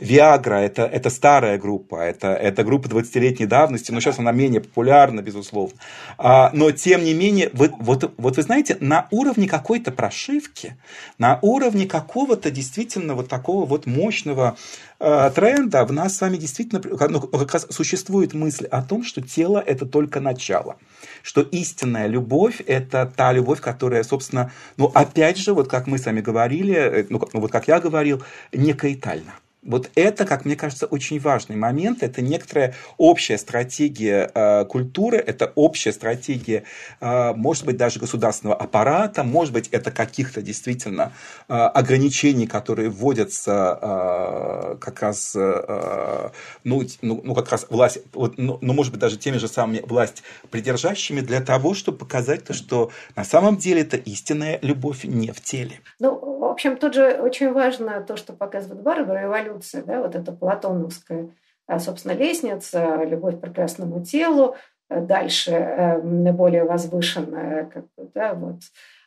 [0.00, 5.20] Виагра это, это старая группа, это, это группа 20-летней давности, но сейчас она менее популярна,
[5.20, 5.78] безусловно.
[6.18, 10.76] А, но тем не менее, вы, вот, вот вы знаете, на уровне какой-то прошивки,
[11.18, 14.56] на уровне какого-то действительно вот такого вот мощного
[15.00, 19.62] тренда в нас с вами действительно ну, как раз существует мысль о том, что тело–
[19.66, 20.76] это только начало,
[21.22, 26.06] что истинная любовь– это та любовь, которая, собственно, ну, опять же, вот как мы с
[26.06, 29.34] вами говорили, ну, вот как я говорил, не каэтальна.
[29.62, 32.02] Вот это, как мне кажется, очень важный момент.
[32.02, 36.64] Это некоторая общая стратегия э, культуры, это общая стратегия,
[37.00, 41.12] э, может быть, даже государственного аппарата, может быть, это каких-то действительно
[41.48, 46.30] э, ограничений, которые вводятся э, как раз, э,
[46.64, 49.80] ну, ну, ну, как раз власть, вот, ну, ну, может быть, даже теми же самыми
[49.86, 55.32] власть придержащими для того, чтобы показать то, что на самом деле это истинная любовь не
[55.32, 55.80] в теле.
[55.98, 60.32] Ну, в общем, тут же очень важно то, что показывает Барбара, эволюция, да, вот эта
[60.32, 61.30] платоновская,
[61.66, 64.56] а, собственно, лестница, любовь к прекрасному телу,
[64.88, 68.60] э, дальше э, более возвышенная, как бы, да, вот,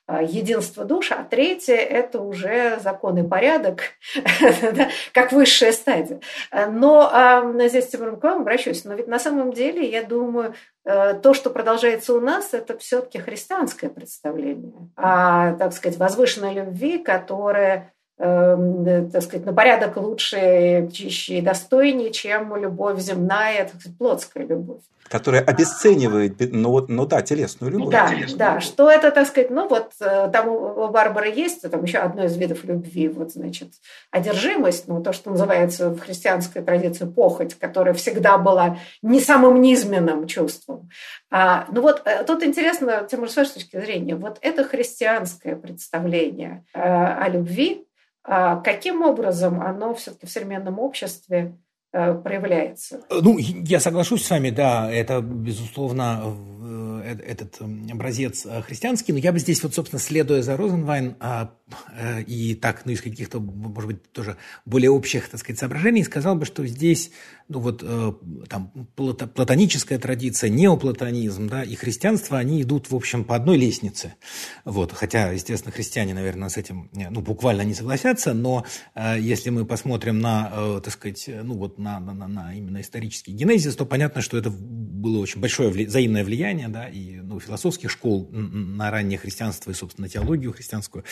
[0.06, 3.84] а, единство душ, а третье– это уже закон и порядок,
[5.14, 6.20] как высшая стадия.
[6.52, 11.34] Но здесь Тимур к вам обращусь, но ведь на самом деле, я думаю, э, то,
[11.34, 19.22] что продолжается у нас, это все-таки христианское представление о, так сказать, возвышенной любви, которая так
[19.22, 24.82] сказать, на порядок лучше, чище и достойнее, чем любовь земная, так сказать, плотская любовь.
[25.10, 27.92] Которая обесценивает, ну, ну да, телесную любовь.
[27.92, 28.64] Да, телесную да, любовь.
[28.64, 32.38] что это, так сказать, ну вот э, там у Барбары есть, там еще одно из
[32.38, 33.74] видов любви, вот, значит,
[34.10, 40.26] одержимость, ну, то, что называется в христианской традиции похоть, которая всегда была не самым низменным
[40.26, 40.90] чувством.
[41.30, 46.66] А, ну вот э, тут интересно, Тимур, с вашей точки зрения, вот это христианское представление
[46.74, 47.93] э, о любви, а
[48.24, 51.58] каким образом оно все-таки в современном обществе
[51.94, 53.02] проявляется?
[53.10, 56.36] Ну, я соглашусь с вами, да, это, безусловно,
[57.04, 61.52] э, этот образец э, христианский, но я бы здесь, вот, собственно, следуя за Розенвайн, а,
[62.28, 66.46] и так, ну, из каких-то, может быть, тоже более общих, так сказать, соображений, сказал бы,
[66.46, 67.12] что здесь
[67.50, 68.14] ну вот э,
[68.50, 74.16] там платоническая традиция, неоплатонизм, да, и христианство, они идут, в общем, по одной лестнице.
[74.66, 79.66] Вот, хотя, естественно, христиане, наверное, с этим, ну, буквально не согласятся, но э, если мы
[79.66, 84.22] посмотрим на, э, так сказать, ну, вот на, на, на именно исторический генезис, то понятно,
[84.22, 89.20] что это было очень большое вли- взаимное влияние, да, и, ну, философских школ на раннее
[89.20, 91.04] христианство и, собственно, теологию христианскую.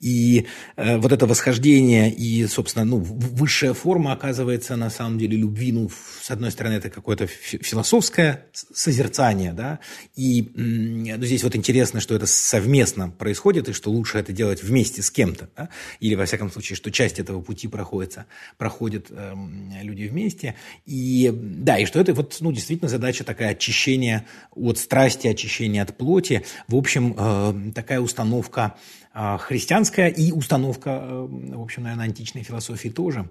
[0.00, 5.72] И э, вот это восхождение и, собственно, ну, высшая форма оказывается на самом деле любви
[5.72, 9.80] ну, с одной стороны, это какое-то философское созерцание, да,
[10.14, 15.02] и ну, здесь вот интересно, что это совместно происходит, и что лучше это делать вместе
[15.02, 15.68] с кем-то, да?
[16.00, 18.26] или, во всяком случае, что часть этого пути проходится,
[18.58, 19.34] проходят э,
[19.82, 20.54] люди вместе,
[20.86, 25.96] и да, и что это вот, ну, действительно задача такая очищения от страсти, очищения от
[25.96, 28.76] плоти, в общем, э, такая установка
[29.14, 33.28] а, христианская и установка, э, в общем, наверное, античной философии тоже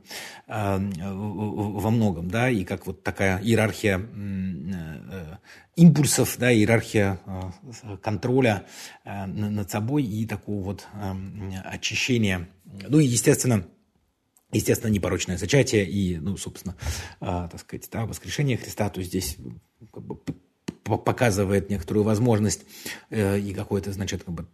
[0.48, 5.38] во многом, да, и как вот такая иерархия э,
[5.76, 8.66] импульсов, да, иерархия э, контроля
[9.04, 10.88] над собой и такого вот
[11.66, 12.48] очищения.
[12.88, 13.66] Ну и, естественно,
[14.52, 16.76] естественно, непорочное зачатие и, ну, собственно,
[17.20, 19.38] так сказать, да, воскрешение Христа, то здесь
[19.92, 20.18] как бы
[20.84, 22.66] показывает некоторую возможность
[23.10, 24.48] и какой-то, значит, как бы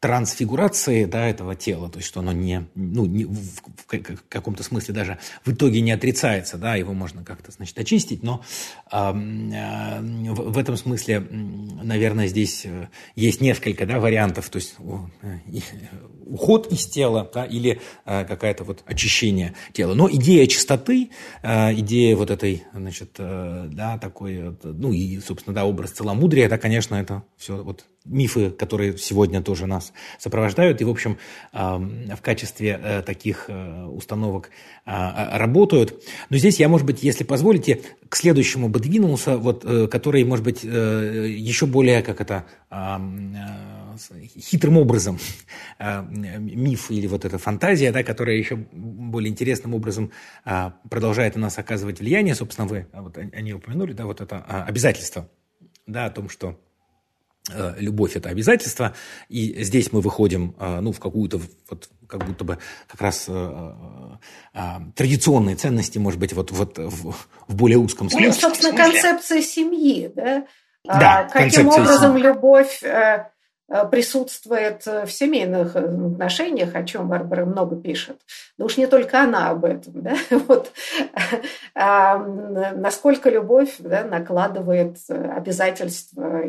[0.00, 3.60] трансфигурации да, этого тела, то есть что оно не, ну, не в,
[4.30, 8.42] каком-то смысле даже в итоге не отрицается, да, его можно как-то, значит, очистить, но
[8.90, 10.00] э, э,
[10.32, 15.60] в, в этом смысле, наверное, здесь э, есть несколько, да, вариантов, то есть э,
[16.24, 19.92] уход из тела, да, или э, какое-то вот очищение тела.
[19.92, 21.10] Но идея чистоты,
[21.42, 26.56] э, идея вот этой, значит, э, да, такой, ну и, собственно, да, образ целомудрия, да,
[26.56, 31.18] конечно, это все вот мифы, которые сегодня тоже нас сопровождают и, в общем,
[31.52, 34.50] в качестве э, таких э, установок
[34.86, 36.02] а, а, работают.
[36.30, 40.44] Но здесь я, может быть, если позволите, к следующему бы двинулся, вот, э, который, может
[40.44, 42.46] быть, еще более, как это,
[44.38, 45.18] хитрым образом
[45.78, 50.10] миф или вот эта фантазия, да, которая еще более интересным образом
[50.44, 55.28] а, продолжает на нас оказывать влияние, собственно, вы вот они упомянули, да, вот это обязательство,
[55.86, 56.58] да, о том, что
[57.78, 58.94] любовь– это обязательство,
[59.28, 63.72] и здесь мы выходим э, ну, в какую-то, вот, как будто бы как раз э,
[64.54, 64.60] э,
[64.94, 67.14] традиционные ценности, может быть, вот, вот в,
[67.48, 68.28] в более узком ну, смысле.
[68.28, 70.46] Ну, собственно, концепция семьи, да?
[70.84, 72.22] Да, а, Каким образом семьи.
[72.22, 72.82] любовь
[73.92, 78.20] присутствует в семейных отношениях, о чем Барбара много пишет.
[78.58, 80.02] Но уж не только она об этом.
[80.02, 80.16] Да?
[80.48, 80.72] Вот.
[81.76, 86.42] А, насколько любовь да, накладывает обязательства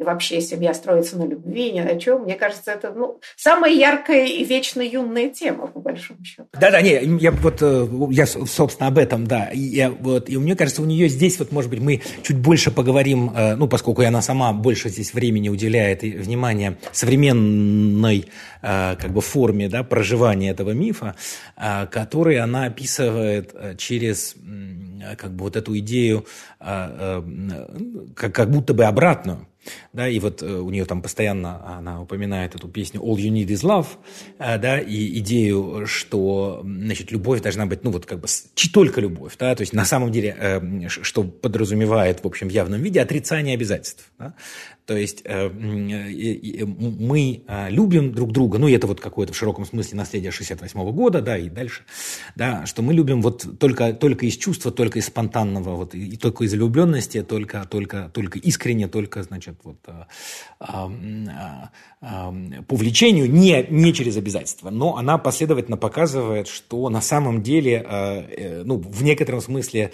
[0.00, 2.22] И вообще семья строится на любви, ни на чем.
[2.22, 6.48] Мне кажется, это ну, самая яркая и вечно юная тема, по большому счету.
[6.58, 9.50] Да-да, не, я вот, э, я, собственно, об этом, да.
[9.52, 13.30] Я, вот, и мне кажется, у нее здесь, вот, может быть, мы чуть больше поговорим,
[13.36, 18.24] э, ну, поскольку она сама больше здесь времени уделяет и внимания современной
[18.62, 21.14] э, как бы форме да, проживания этого мифа,
[21.90, 24.34] который она описывает через
[25.18, 26.24] как бы вот эту идею
[26.58, 27.24] как,
[28.34, 29.46] как будто бы обратную.
[29.92, 33.48] Да, и вот э, у нее там постоянно она упоминает эту песню «All you need
[33.48, 33.86] is love»,
[34.38, 38.28] э, да, и идею, что, значит, любовь должна быть, ну, вот как бы
[38.72, 42.80] только любовь, да, то есть на самом деле, э, что подразумевает, в общем, в явном
[42.80, 44.34] виде отрицание обязательств, да,
[44.86, 49.64] то есть э, мы э, любим друг друга, ну и это вот какое-то в широком
[49.64, 51.84] смысле наследие 68 года, да, и дальше,
[52.34, 56.44] да, что мы любим вот только, только из чувства, только из спонтанного, вот, и только
[56.44, 60.06] из влюбленности, только, только, только искренне, только, значит, вот, э,
[62.00, 64.70] по влечению, не, не через обязательства.
[64.70, 69.92] Но она последовательно показывает, что на самом деле, ну, в некотором смысле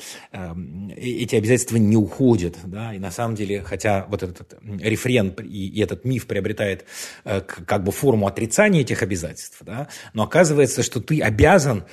[0.97, 6.05] эти обязательства не уходят, да, и на самом деле, хотя вот этот рефрен и, этот
[6.05, 6.85] миф приобретает
[7.25, 11.85] э, как бы форму отрицания этих обязательств, да, но оказывается, что ты обязан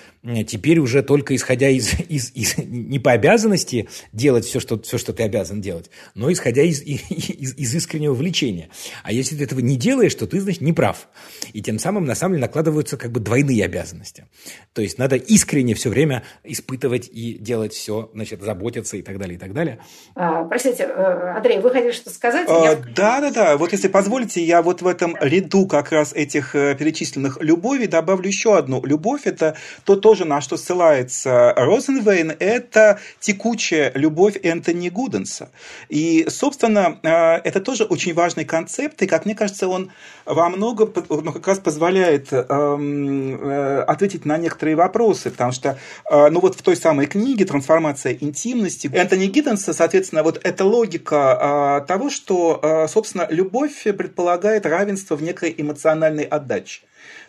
[0.48, 5.14] теперь уже только исходя из, из, из не по обязанности делать все что, все, что
[5.14, 8.70] ты обязан делать, но исходя из, из, из искреннего влечения.
[9.04, 11.08] А если ты этого не делаешь, то ты, значит, не прав.
[11.52, 14.26] И тем самым, на самом деле, накладываются как бы двойные обязанности.
[14.74, 19.36] То есть надо искренне все время испытывать и делать все, значит, заботиться и так далее,
[19.36, 19.80] и так далее.
[20.16, 22.48] А, простите, э, Андрей, вы хотели что сказать?
[22.50, 22.94] А, я...
[22.96, 23.58] Да, да, да.
[23.58, 28.28] Вот если позволите, я вот в этом ряду как раз этих э, перечисленных любовей добавлю
[28.28, 28.84] еще одну.
[28.86, 29.56] Любовь– это
[29.86, 35.50] то, то тоже на что ссылается Розенвейн, это текучая любовь Энтони Гуденса.
[35.90, 37.10] И, собственно, э,
[37.48, 39.92] это тоже очень важный концепт, и, как мне кажется, он
[40.26, 45.78] во многом ну, как раз позволяет эм, э, ответить на некоторые вопросы, потому что,
[46.10, 51.84] э, ну вот в той самой книге «Трансформация интимности» Энтони Гидденса, соответственно, вот эта логика
[51.88, 56.82] того, что, собственно, любовь предполагает равенство в некой эмоциональной отдаче.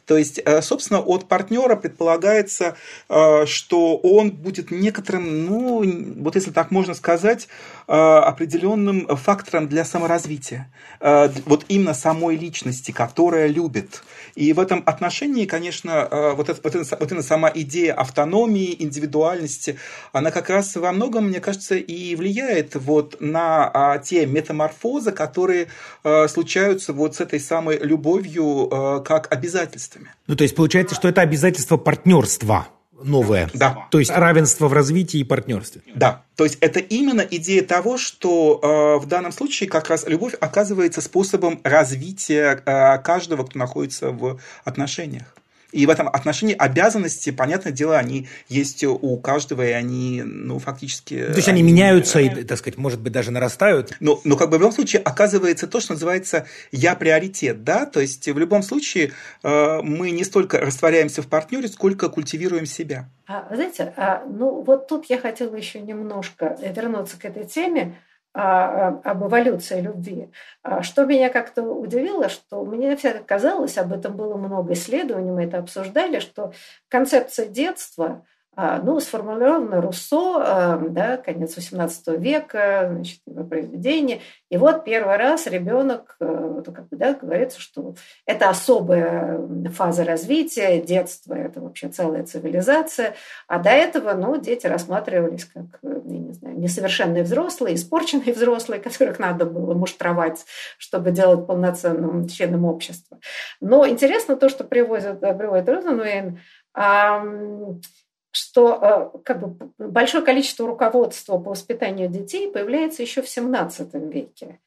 [0.06, 2.76] То есть, э, собственно, от партнера предполагается,
[3.08, 7.48] э, что он будет некоторым, ну, вот если так можно сказать,
[7.83, 10.70] э, определенным фактором для саморазвития.
[11.00, 14.02] Вот именно самой личности, которая любит.
[14.34, 19.78] И в этом отношении, конечно, вот, это, вот, это, вот эта сама идея автономии, индивидуальности,
[20.12, 25.68] она как раз во многом, мне кажется, и влияет вот на а, те метаморфозы, которые
[26.28, 30.08] случаются вот с этой самой любовью как обязательствами.
[30.26, 32.68] Ну, то есть получается, что это обязательство партнерства
[33.02, 33.50] новое.
[33.54, 33.86] Да.
[33.90, 35.82] То есть равенство в развитии и партнерстве.
[35.94, 36.22] Да.
[36.36, 41.00] То есть это именно идея того, что э, в данном случае как раз любовь оказывается
[41.00, 45.34] способом развития э, каждого, кто находится в отношениях.
[45.74, 51.16] И в этом отношении обязанности, понятное дело, они есть у каждого, и они, ну, фактически...
[51.16, 53.92] То есть они, они меняются и, так сказать, может быть, даже нарастают?
[53.98, 57.86] Но, но как бы в любом случае оказывается то, что называется «я приоритет», да?
[57.86, 59.12] То есть в любом случае
[59.42, 63.08] э, мы не столько растворяемся в партнере, сколько культивируем себя.
[63.26, 67.96] А, знаете, а, ну вот тут я хотела еще немножко вернуться к этой теме,
[68.34, 70.28] об эволюции любви.
[70.62, 75.44] А, что меня как-то удивило, что мне всегда казалось, об этом было много исследований, мы
[75.44, 76.52] это обсуждали, что
[76.88, 84.20] концепция детства– а, ну, сформулировано Руссо, а, да, конец XVIII века, значит, его произведение.
[84.48, 87.94] И вот первый раз ребенок, э, как бы, да, говорится, что
[88.26, 89.40] это особая
[89.70, 93.14] фаза развития, детство– это вообще целая цивилизация.
[93.48, 98.80] А до этого, ну, дети рассматривались как, э, я не знаю, несовершенные взрослые, испорченные взрослые,
[98.80, 100.44] которых надо было муштровать,
[100.78, 103.18] чтобы делать полноценным членом общества.
[103.60, 106.38] Но интересно то, что приводит, приводит Розенвейн,
[108.34, 114.58] что э, как бы, большое количество руководства по воспитанию детей появляется еще в XVII веке.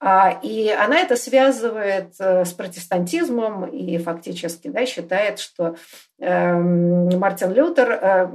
[0.00, 5.74] А, и она это связывает э, с протестантизмом и фактически да, считает, что
[6.20, 8.28] эм, Мартин Лютер э,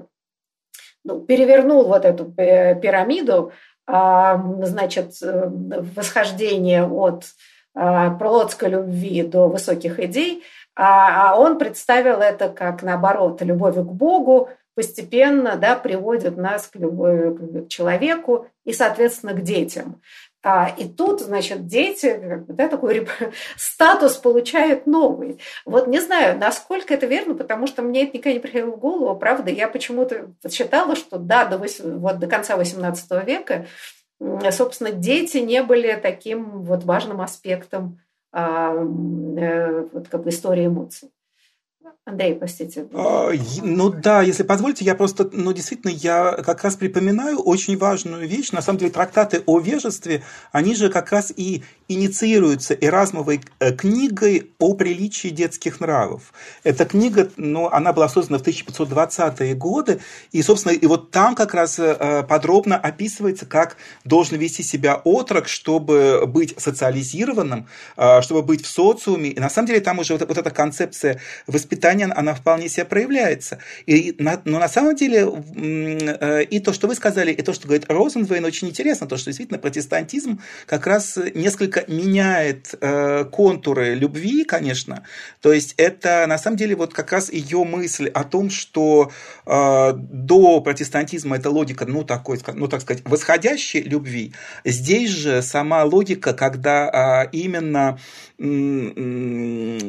[1.06, 3.54] ну, перевернул вот эту пирамиду,
[3.86, 7.26] а, значит, восхождение от
[7.74, 10.44] плотской любви до высоких идей,
[10.76, 16.76] а, а он представил это как, наоборот, любовь к Богу, постепенно да, приводит нас к
[16.76, 20.02] любой к человеку и, соответственно, к детям.
[20.46, 23.08] А, и тут, значит, дети да, такой
[23.56, 25.40] статус получают новый.
[25.66, 29.18] Вот не знаю, насколько это верно, потому что мне это никогда не приходило в голову.
[29.18, 33.66] Правда, я почему-то считала, что да, до, вот, до конца XVIII века
[34.52, 38.00] собственно, дети не были таким вот важным аспектом
[38.32, 41.12] а, э, вот как бы истории эмоций.
[42.06, 42.86] Андрей, простите.
[42.94, 43.32] А,
[43.62, 48.52] ну да, если позволите, я просто, ну действительно, я как раз припоминаю очень важную вещь.
[48.52, 54.52] На самом деле трактаты о вежестве, они же как раз и инициируются Эразмовой э, книгой
[54.60, 56.34] о приличии детских нравов.
[56.64, 60.02] Эта книга, ну, она была создана в 1520-е годы,
[60.34, 65.48] и, собственно, и вот там как раз э, подробно описывается, как должен вести себя отрок,
[65.48, 69.30] чтобы быть социализированным, э, чтобы быть в социуме.
[69.30, 73.60] И на самом деле там уже вот, вот эта концепция воспитания, она вполне себя проявляется.
[73.86, 75.28] И, но на самом деле
[76.50, 79.60] и то, что вы сказали, и то, что говорит Розенвейн, очень интересно, то, что действительно
[79.60, 85.04] протестантизм как раз несколько меняет э, контуры любви, конечно.
[85.42, 89.12] То есть это на самом деле вот как раз ее мысль о том, что
[89.46, 94.34] э, до протестантизма эта логика, ну такой, ну так сказать, восходящей любви.
[94.64, 97.98] Здесь же сама логика, когда э, именно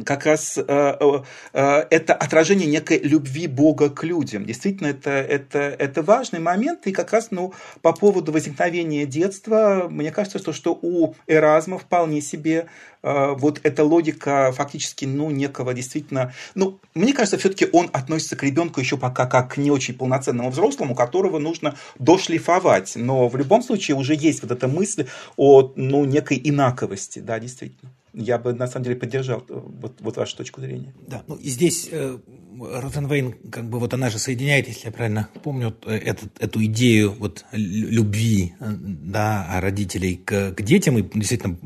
[0.04, 1.22] как раз э, э,
[1.54, 4.44] э, это отражение некой любви Бога к людям.
[4.44, 6.88] Действительно, это, это, это важный момент.
[6.88, 12.20] И как раз ну, по поводу возникновения детства, мне кажется, что, что у Эразма вполне
[12.20, 12.66] себе
[13.02, 16.32] вот эта логика фактически, ну, некого действительно...
[16.54, 20.50] Ну, мне кажется, все-таки он относится к ребенку еще пока как к не очень полноценному
[20.50, 22.94] взрослому, которого нужно дошлифовать.
[22.96, 27.92] Но в любом случае уже есть вот эта мысль о, ну, некой инаковости, да, действительно
[28.14, 30.94] я бы на самом деле поддержал э, вот, вот вашу точку зрения.
[31.06, 32.18] Да, ну и здесь э,
[32.58, 37.12] Розенвейн, как бы вот она же соединяет, если я правильно помню, э, этот, эту идею
[37.12, 41.58] вот любви э, да, родителей к, к детям, и действительно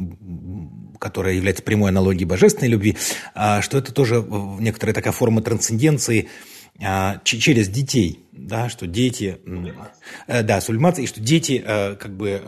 [0.98, 2.96] которая является прямой аналогией божественной любви,
[3.34, 4.24] а, что это тоже
[4.58, 6.28] некоторая такая форма трансценденции
[6.80, 9.38] а, через детей, да, что дети,
[10.26, 11.62] да, сублимация, и что дети
[11.98, 12.40] как бы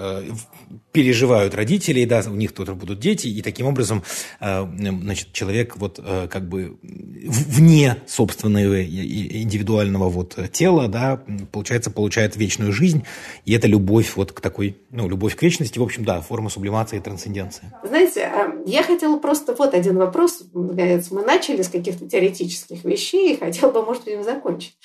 [0.92, 4.02] переживают родители, да, у них тоже будут дети, и таким образом,
[4.40, 11.22] э, значит, человек вот э, как бы вне собственного индивидуального вот тела, да,
[11.52, 13.04] получается, получает вечную жизнь,
[13.44, 16.96] и это любовь вот к такой, ну, любовь к вечности, в общем, да, форма сублимации
[16.96, 17.72] и трансценденции.
[17.84, 23.36] Знаете, а, я хотела просто вот один вопрос, мы начали с каких-то теоретических вещей, и
[23.36, 24.76] хотела бы, может быть, закончить.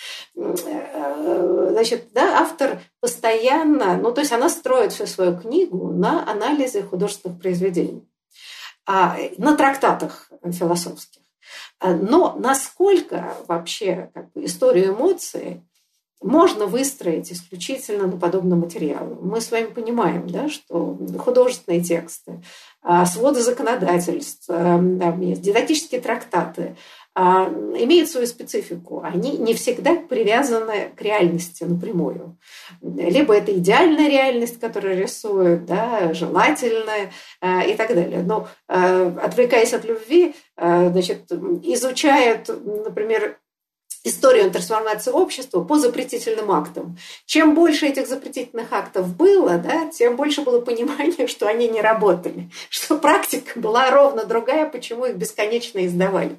[0.96, 6.84] Э, значит, да, автор постоянно, ну, то есть она строит всю свою книгу на анализе
[6.84, 8.08] художественных произведений,
[8.86, 11.22] а, на трактатах философских.
[11.80, 15.62] А, но насколько вообще как бы, историю эмоций
[16.22, 19.16] можно выстроить исключительно на подобном материале?
[19.22, 22.42] Мы с вами понимаем, да, что художественные тексты,
[22.82, 26.78] а, своды законодательств, дидактические трактаты,
[27.18, 29.02] имеют свою специфику.
[29.02, 32.38] Они не всегда привязаны к реальности напрямую.
[32.82, 38.22] Либо это идеальная реальность, которая рисует, да, желательная а, и так далее.
[38.22, 43.40] Но а, отвлекаясь от любви, значит, изучают, например,
[44.06, 46.98] историю трансформации общества по запретительным актам.
[47.26, 52.50] Чем больше этих запретительных актов было, да, тем больше было понимания, что они не работали,
[52.70, 56.38] что практика была ровно другая, почему их бесконечно издавали.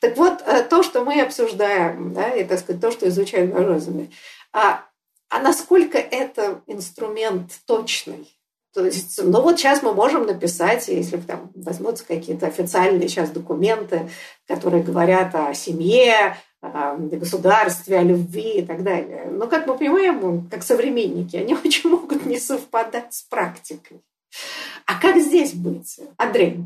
[0.00, 3.64] Так вот, э, то, что мы обсуждаем, да, и, так сказать, то, что изучаем на
[3.64, 4.10] Розуме,
[4.52, 4.84] а,
[5.30, 8.28] а насколько это инструмент точный?
[8.74, 14.10] То есть, ну вот сейчас мы можем написать, если там возьмутся какие-то официальные сейчас документы,
[14.46, 16.36] которые говорят о семье,
[16.72, 19.28] о государстве, о любви и так далее.
[19.30, 24.00] Но, как мы понимаем, как современники, они очень могут не совпадать с практикой.
[24.86, 25.98] А как здесь быть?
[26.16, 26.58] Андрей,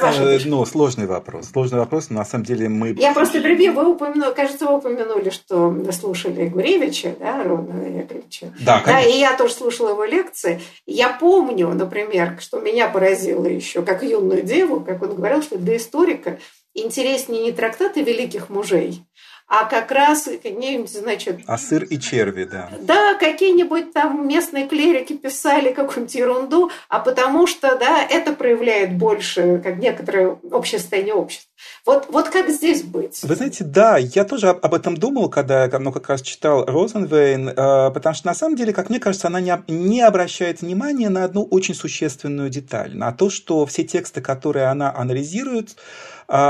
[0.00, 1.50] Э, ну, сложный вопрос.
[1.50, 2.94] Сложный вопрос, но на самом деле мы...
[2.98, 8.52] Я просто прибью, вы упомянули, кажется, вы упомянули, что вы слушали Гуревича, да, Ровна Яковлевича.
[8.60, 8.92] Да, конечно.
[8.92, 10.60] Да, и я тоже слушала его лекции.
[10.86, 15.76] Я помню, например, что меня поразило еще, как юную деву, как он говорил, что для
[15.76, 16.38] историка
[16.74, 19.04] интереснее не трактаты великих мужей,
[19.46, 21.40] а как раз какие-нибудь, значит...
[21.46, 22.70] А сыр и черви, да.
[22.80, 29.60] Да, какие-нибудь там местные клерики писали какую-нибудь ерунду, а потому что, да, это проявляет больше,
[29.62, 31.50] как некоторое общее состояние общества.
[31.84, 33.22] Вот, вот как здесь быть?
[33.22, 37.54] Вы знаете, да, я тоже об этом думал, когда ну, как раз читал Розенвейн, э,
[37.90, 41.44] потому что на самом деле, как мне кажется, она не, не обращает внимания на одну
[41.44, 45.76] очень существенную деталь, на то, что все тексты, которые она анализирует,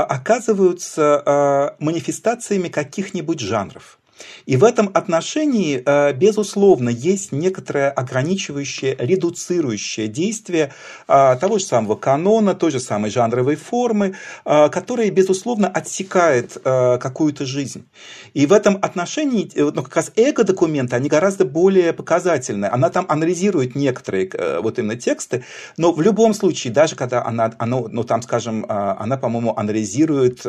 [0.03, 3.99] оказываются а, манифестациями каких-нибудь жанров.
[4.45, 10.71] И в этом отношении, э, безусловно, есть некоторое ограничивающее, редуцирующее действие
[11.07, 17.45] э, того же самого канона, той же самой жанровой формы, э, которая, безусловно, отсекает какую-то
[17.45, 17.85] жизнь.
[18.33, 22.65] И в этом отношении, ну, как раз эго-документы, они гораздо более показательны.
[22.65, 24.29] Она там анализирует некоторые
[24.61, 25.43] вот именно тексты,
[25.77, 30.45] но в любом случае, даже когда она, она ну, там, скажем, она, по-моему, анализирует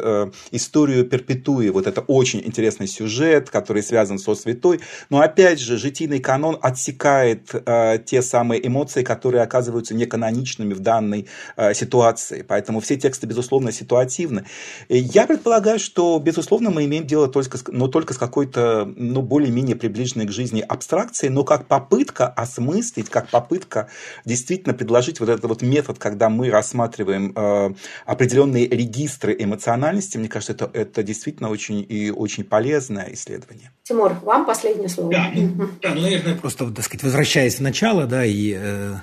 [0.50, 4.80] историю перпетуи, вот это очень интересный сюжет, который связан со святой.
[5.10, 11.26] Но опять же, житийный канон отсекает э, те самые эмоции, которые оказываются неканоничными в данной
[11.56, 12.44] э, ситуации.
[12.46, 14.44] Поэтому все тексты, безусловно, ситуативны.
[14.88, 19.76] И я предполагаю, что, безусловно, мы имеем дело только, но только с какой-то ну, более-менее
[19.76, 23.88] приближенной к жизни абстракцией, но как попытка осмыслить, как попытка
[24.24, 30.52] действительно предложить вот этот вот метод, когда мы рассматриваем э, определенные регистры эмоциональности, мне кажется,
[30.52, 33.45] это, это действительно очень и очень полезное исследование.
[33.82, 35.12] Тимур, вам последнее слово.
[35.12, 38.96] Да, ну, да, ну наверное, просто, так сказать, возвращаясь в начало, да, и э,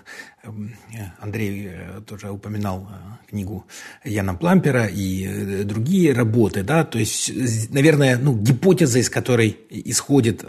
[1.20, 3.66] Андрей э, тоже упоминал э, книгу
[4.04, 7.32] Яна Плампера и э, другие работы, да, то есть,
[7.72, 10.44] наверное, ну, гипотеза, из которой исходит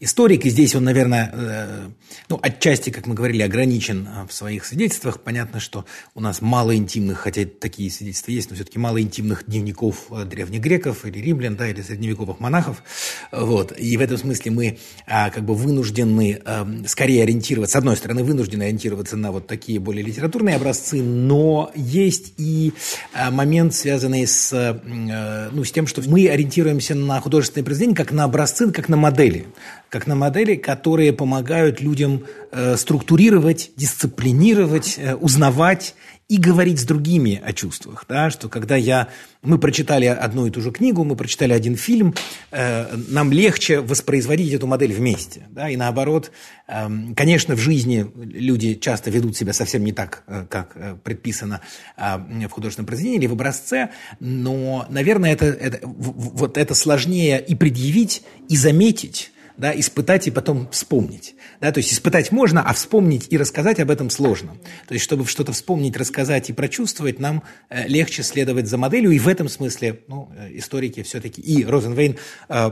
[0.00, 1.94] историк, и здесь он, наверное,
[2.28, 5.20] ну, отчасти, как мы говорили, ограничен в своих свидетельствах.
[5.20, 10.10] Понятно, что у нас мало интимных, хотя такие свидетельства есть, но все-таки мало интимных дневников
[10.26, 12.82] древних греков или римлян, да, или средневековых монахов,
[13.30, 17.96] вот, и в этом смысле мы а, как бы вынуждены а, скорее ориентироваться, с одной
[17.96, 22.72] стороны, вынуждены ориентироваться на вот такие более литературные образцы, но есть и
[23.14, 28.12] а, момент, связанный с, э, ну, с тем, что мы ориентируемся на художественные произведения как
[28.12, 29.46] на образцы, как на модели,
[29.88, 35.94] как на модели, которые помогают людям э, структурировать, дисциплинировать, э, узнавать
[36.32, 38.06] и говорить с другими о чувствах.
[38.08, 38.30] Да?
[38.30, 39.08] Что когда я,
[39.42, 42.14] мы прочитали одну и ту же книгу, мы прочитали один фильм,
[42.50, 45.42] э, нам легче воспроизводить эту модель вместе.
[45.50, 45.68] Да?
[45.68, 46.32] И наоборот,
[46.68, 51.60] э, конечно, в жизни люди часто ведут себя совсем не так, э, как э, предписано
[51.98, 52.16] э,
[52.48, 58.22] в художественном произведении или в образце, но, наверное, это, это, вот это сложнее и предъявить,
[58.48, 61.34] и заметить, да, испытать и потом вспомнить.
[61.60, 64.54] Да, то есть испытать можно, а вспомнить и рассказать об этом сложно.
[64.88, 69.10] То есть, чтобы что-то вспомнить, рассказать и прочувствовать, нам э, легче следовать за моделью.
[69.12, 71.40] И в этом смысле ну, э, историки все-таки...
[71.40, 72.16] И Розенвейн
[72.48, 72.70] э,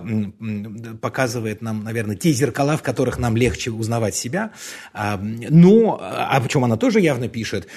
[1.00, 4.52] показывает нам, наверное, те зеркала, в которых нам легче узнавать себя.
[4.94, 7.68] Э, но, о чем она тоже явно пишет,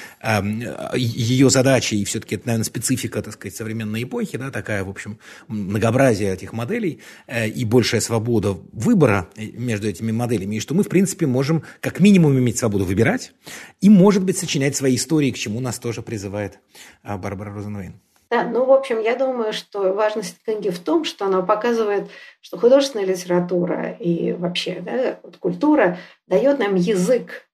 [0.95, 5.19] ее задача, и все-таки это, наверное, специфика, так сказать, современной эпохи, да, такая, в общем,
[5.47, 8.92] многообразие этих моделей и большая свобода выбора
[9.35, 13.33] э, между этими моделями, и что мы, в принципе, можем как минимум иметь свободу выбирать
[13.81, 16.59] и, может быть, сочинять свои истории, к чему нас тоже призывает
[17.03, 17.99] а, Барбара Розенвейн.
[18.33, 22.09] Да, ну, в общем, я думаю, что важность книги в том, что она показывает,
[22.41, 27.47] что художественная литература и вообще да, культура дает нам язык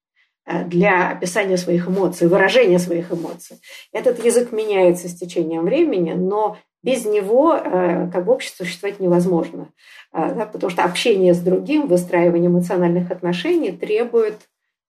[0.45, 3.59] э, для описания своих эмоций, выражения своих эмоций.
[3.91, 9.69] Этот язык меняется с течением времени, но без него э, как бы общество существовать невозможно.
[10.11, 14.35] А, да, потому что общение с другим, выстраивание эмоциональных отношений требует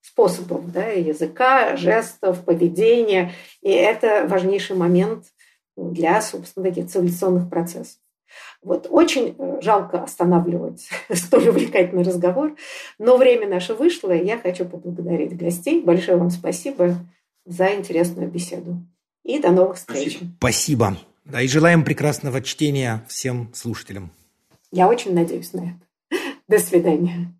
[0.00, 3.32] способов, да, языка, жестов, поведения.
[3.60, 5.26] И это важнейший момент
[5.76, 7.98] для, собственно, таких цивилизационных процессов.
[8.62, 12.56] Вот очень э, жалко останавливать столь увлекательный разговор,
[12.98, 15.82] но время наше вышло, и я хочу поблагодарить гостей.
[15.82, 16.96] Большое вам спасибо
[17.44, 18.76] за интересную беседу.
[19.24, 20.18] И до новых встреч.
[20.38, 20.38] Спасибо.
[21.24, 24.10] Да, и желаем прекрасного чтения всем слушателям.
[24.70, 26.20] Я очень надеюсь на это.
[26.48, 27.34] До свидания.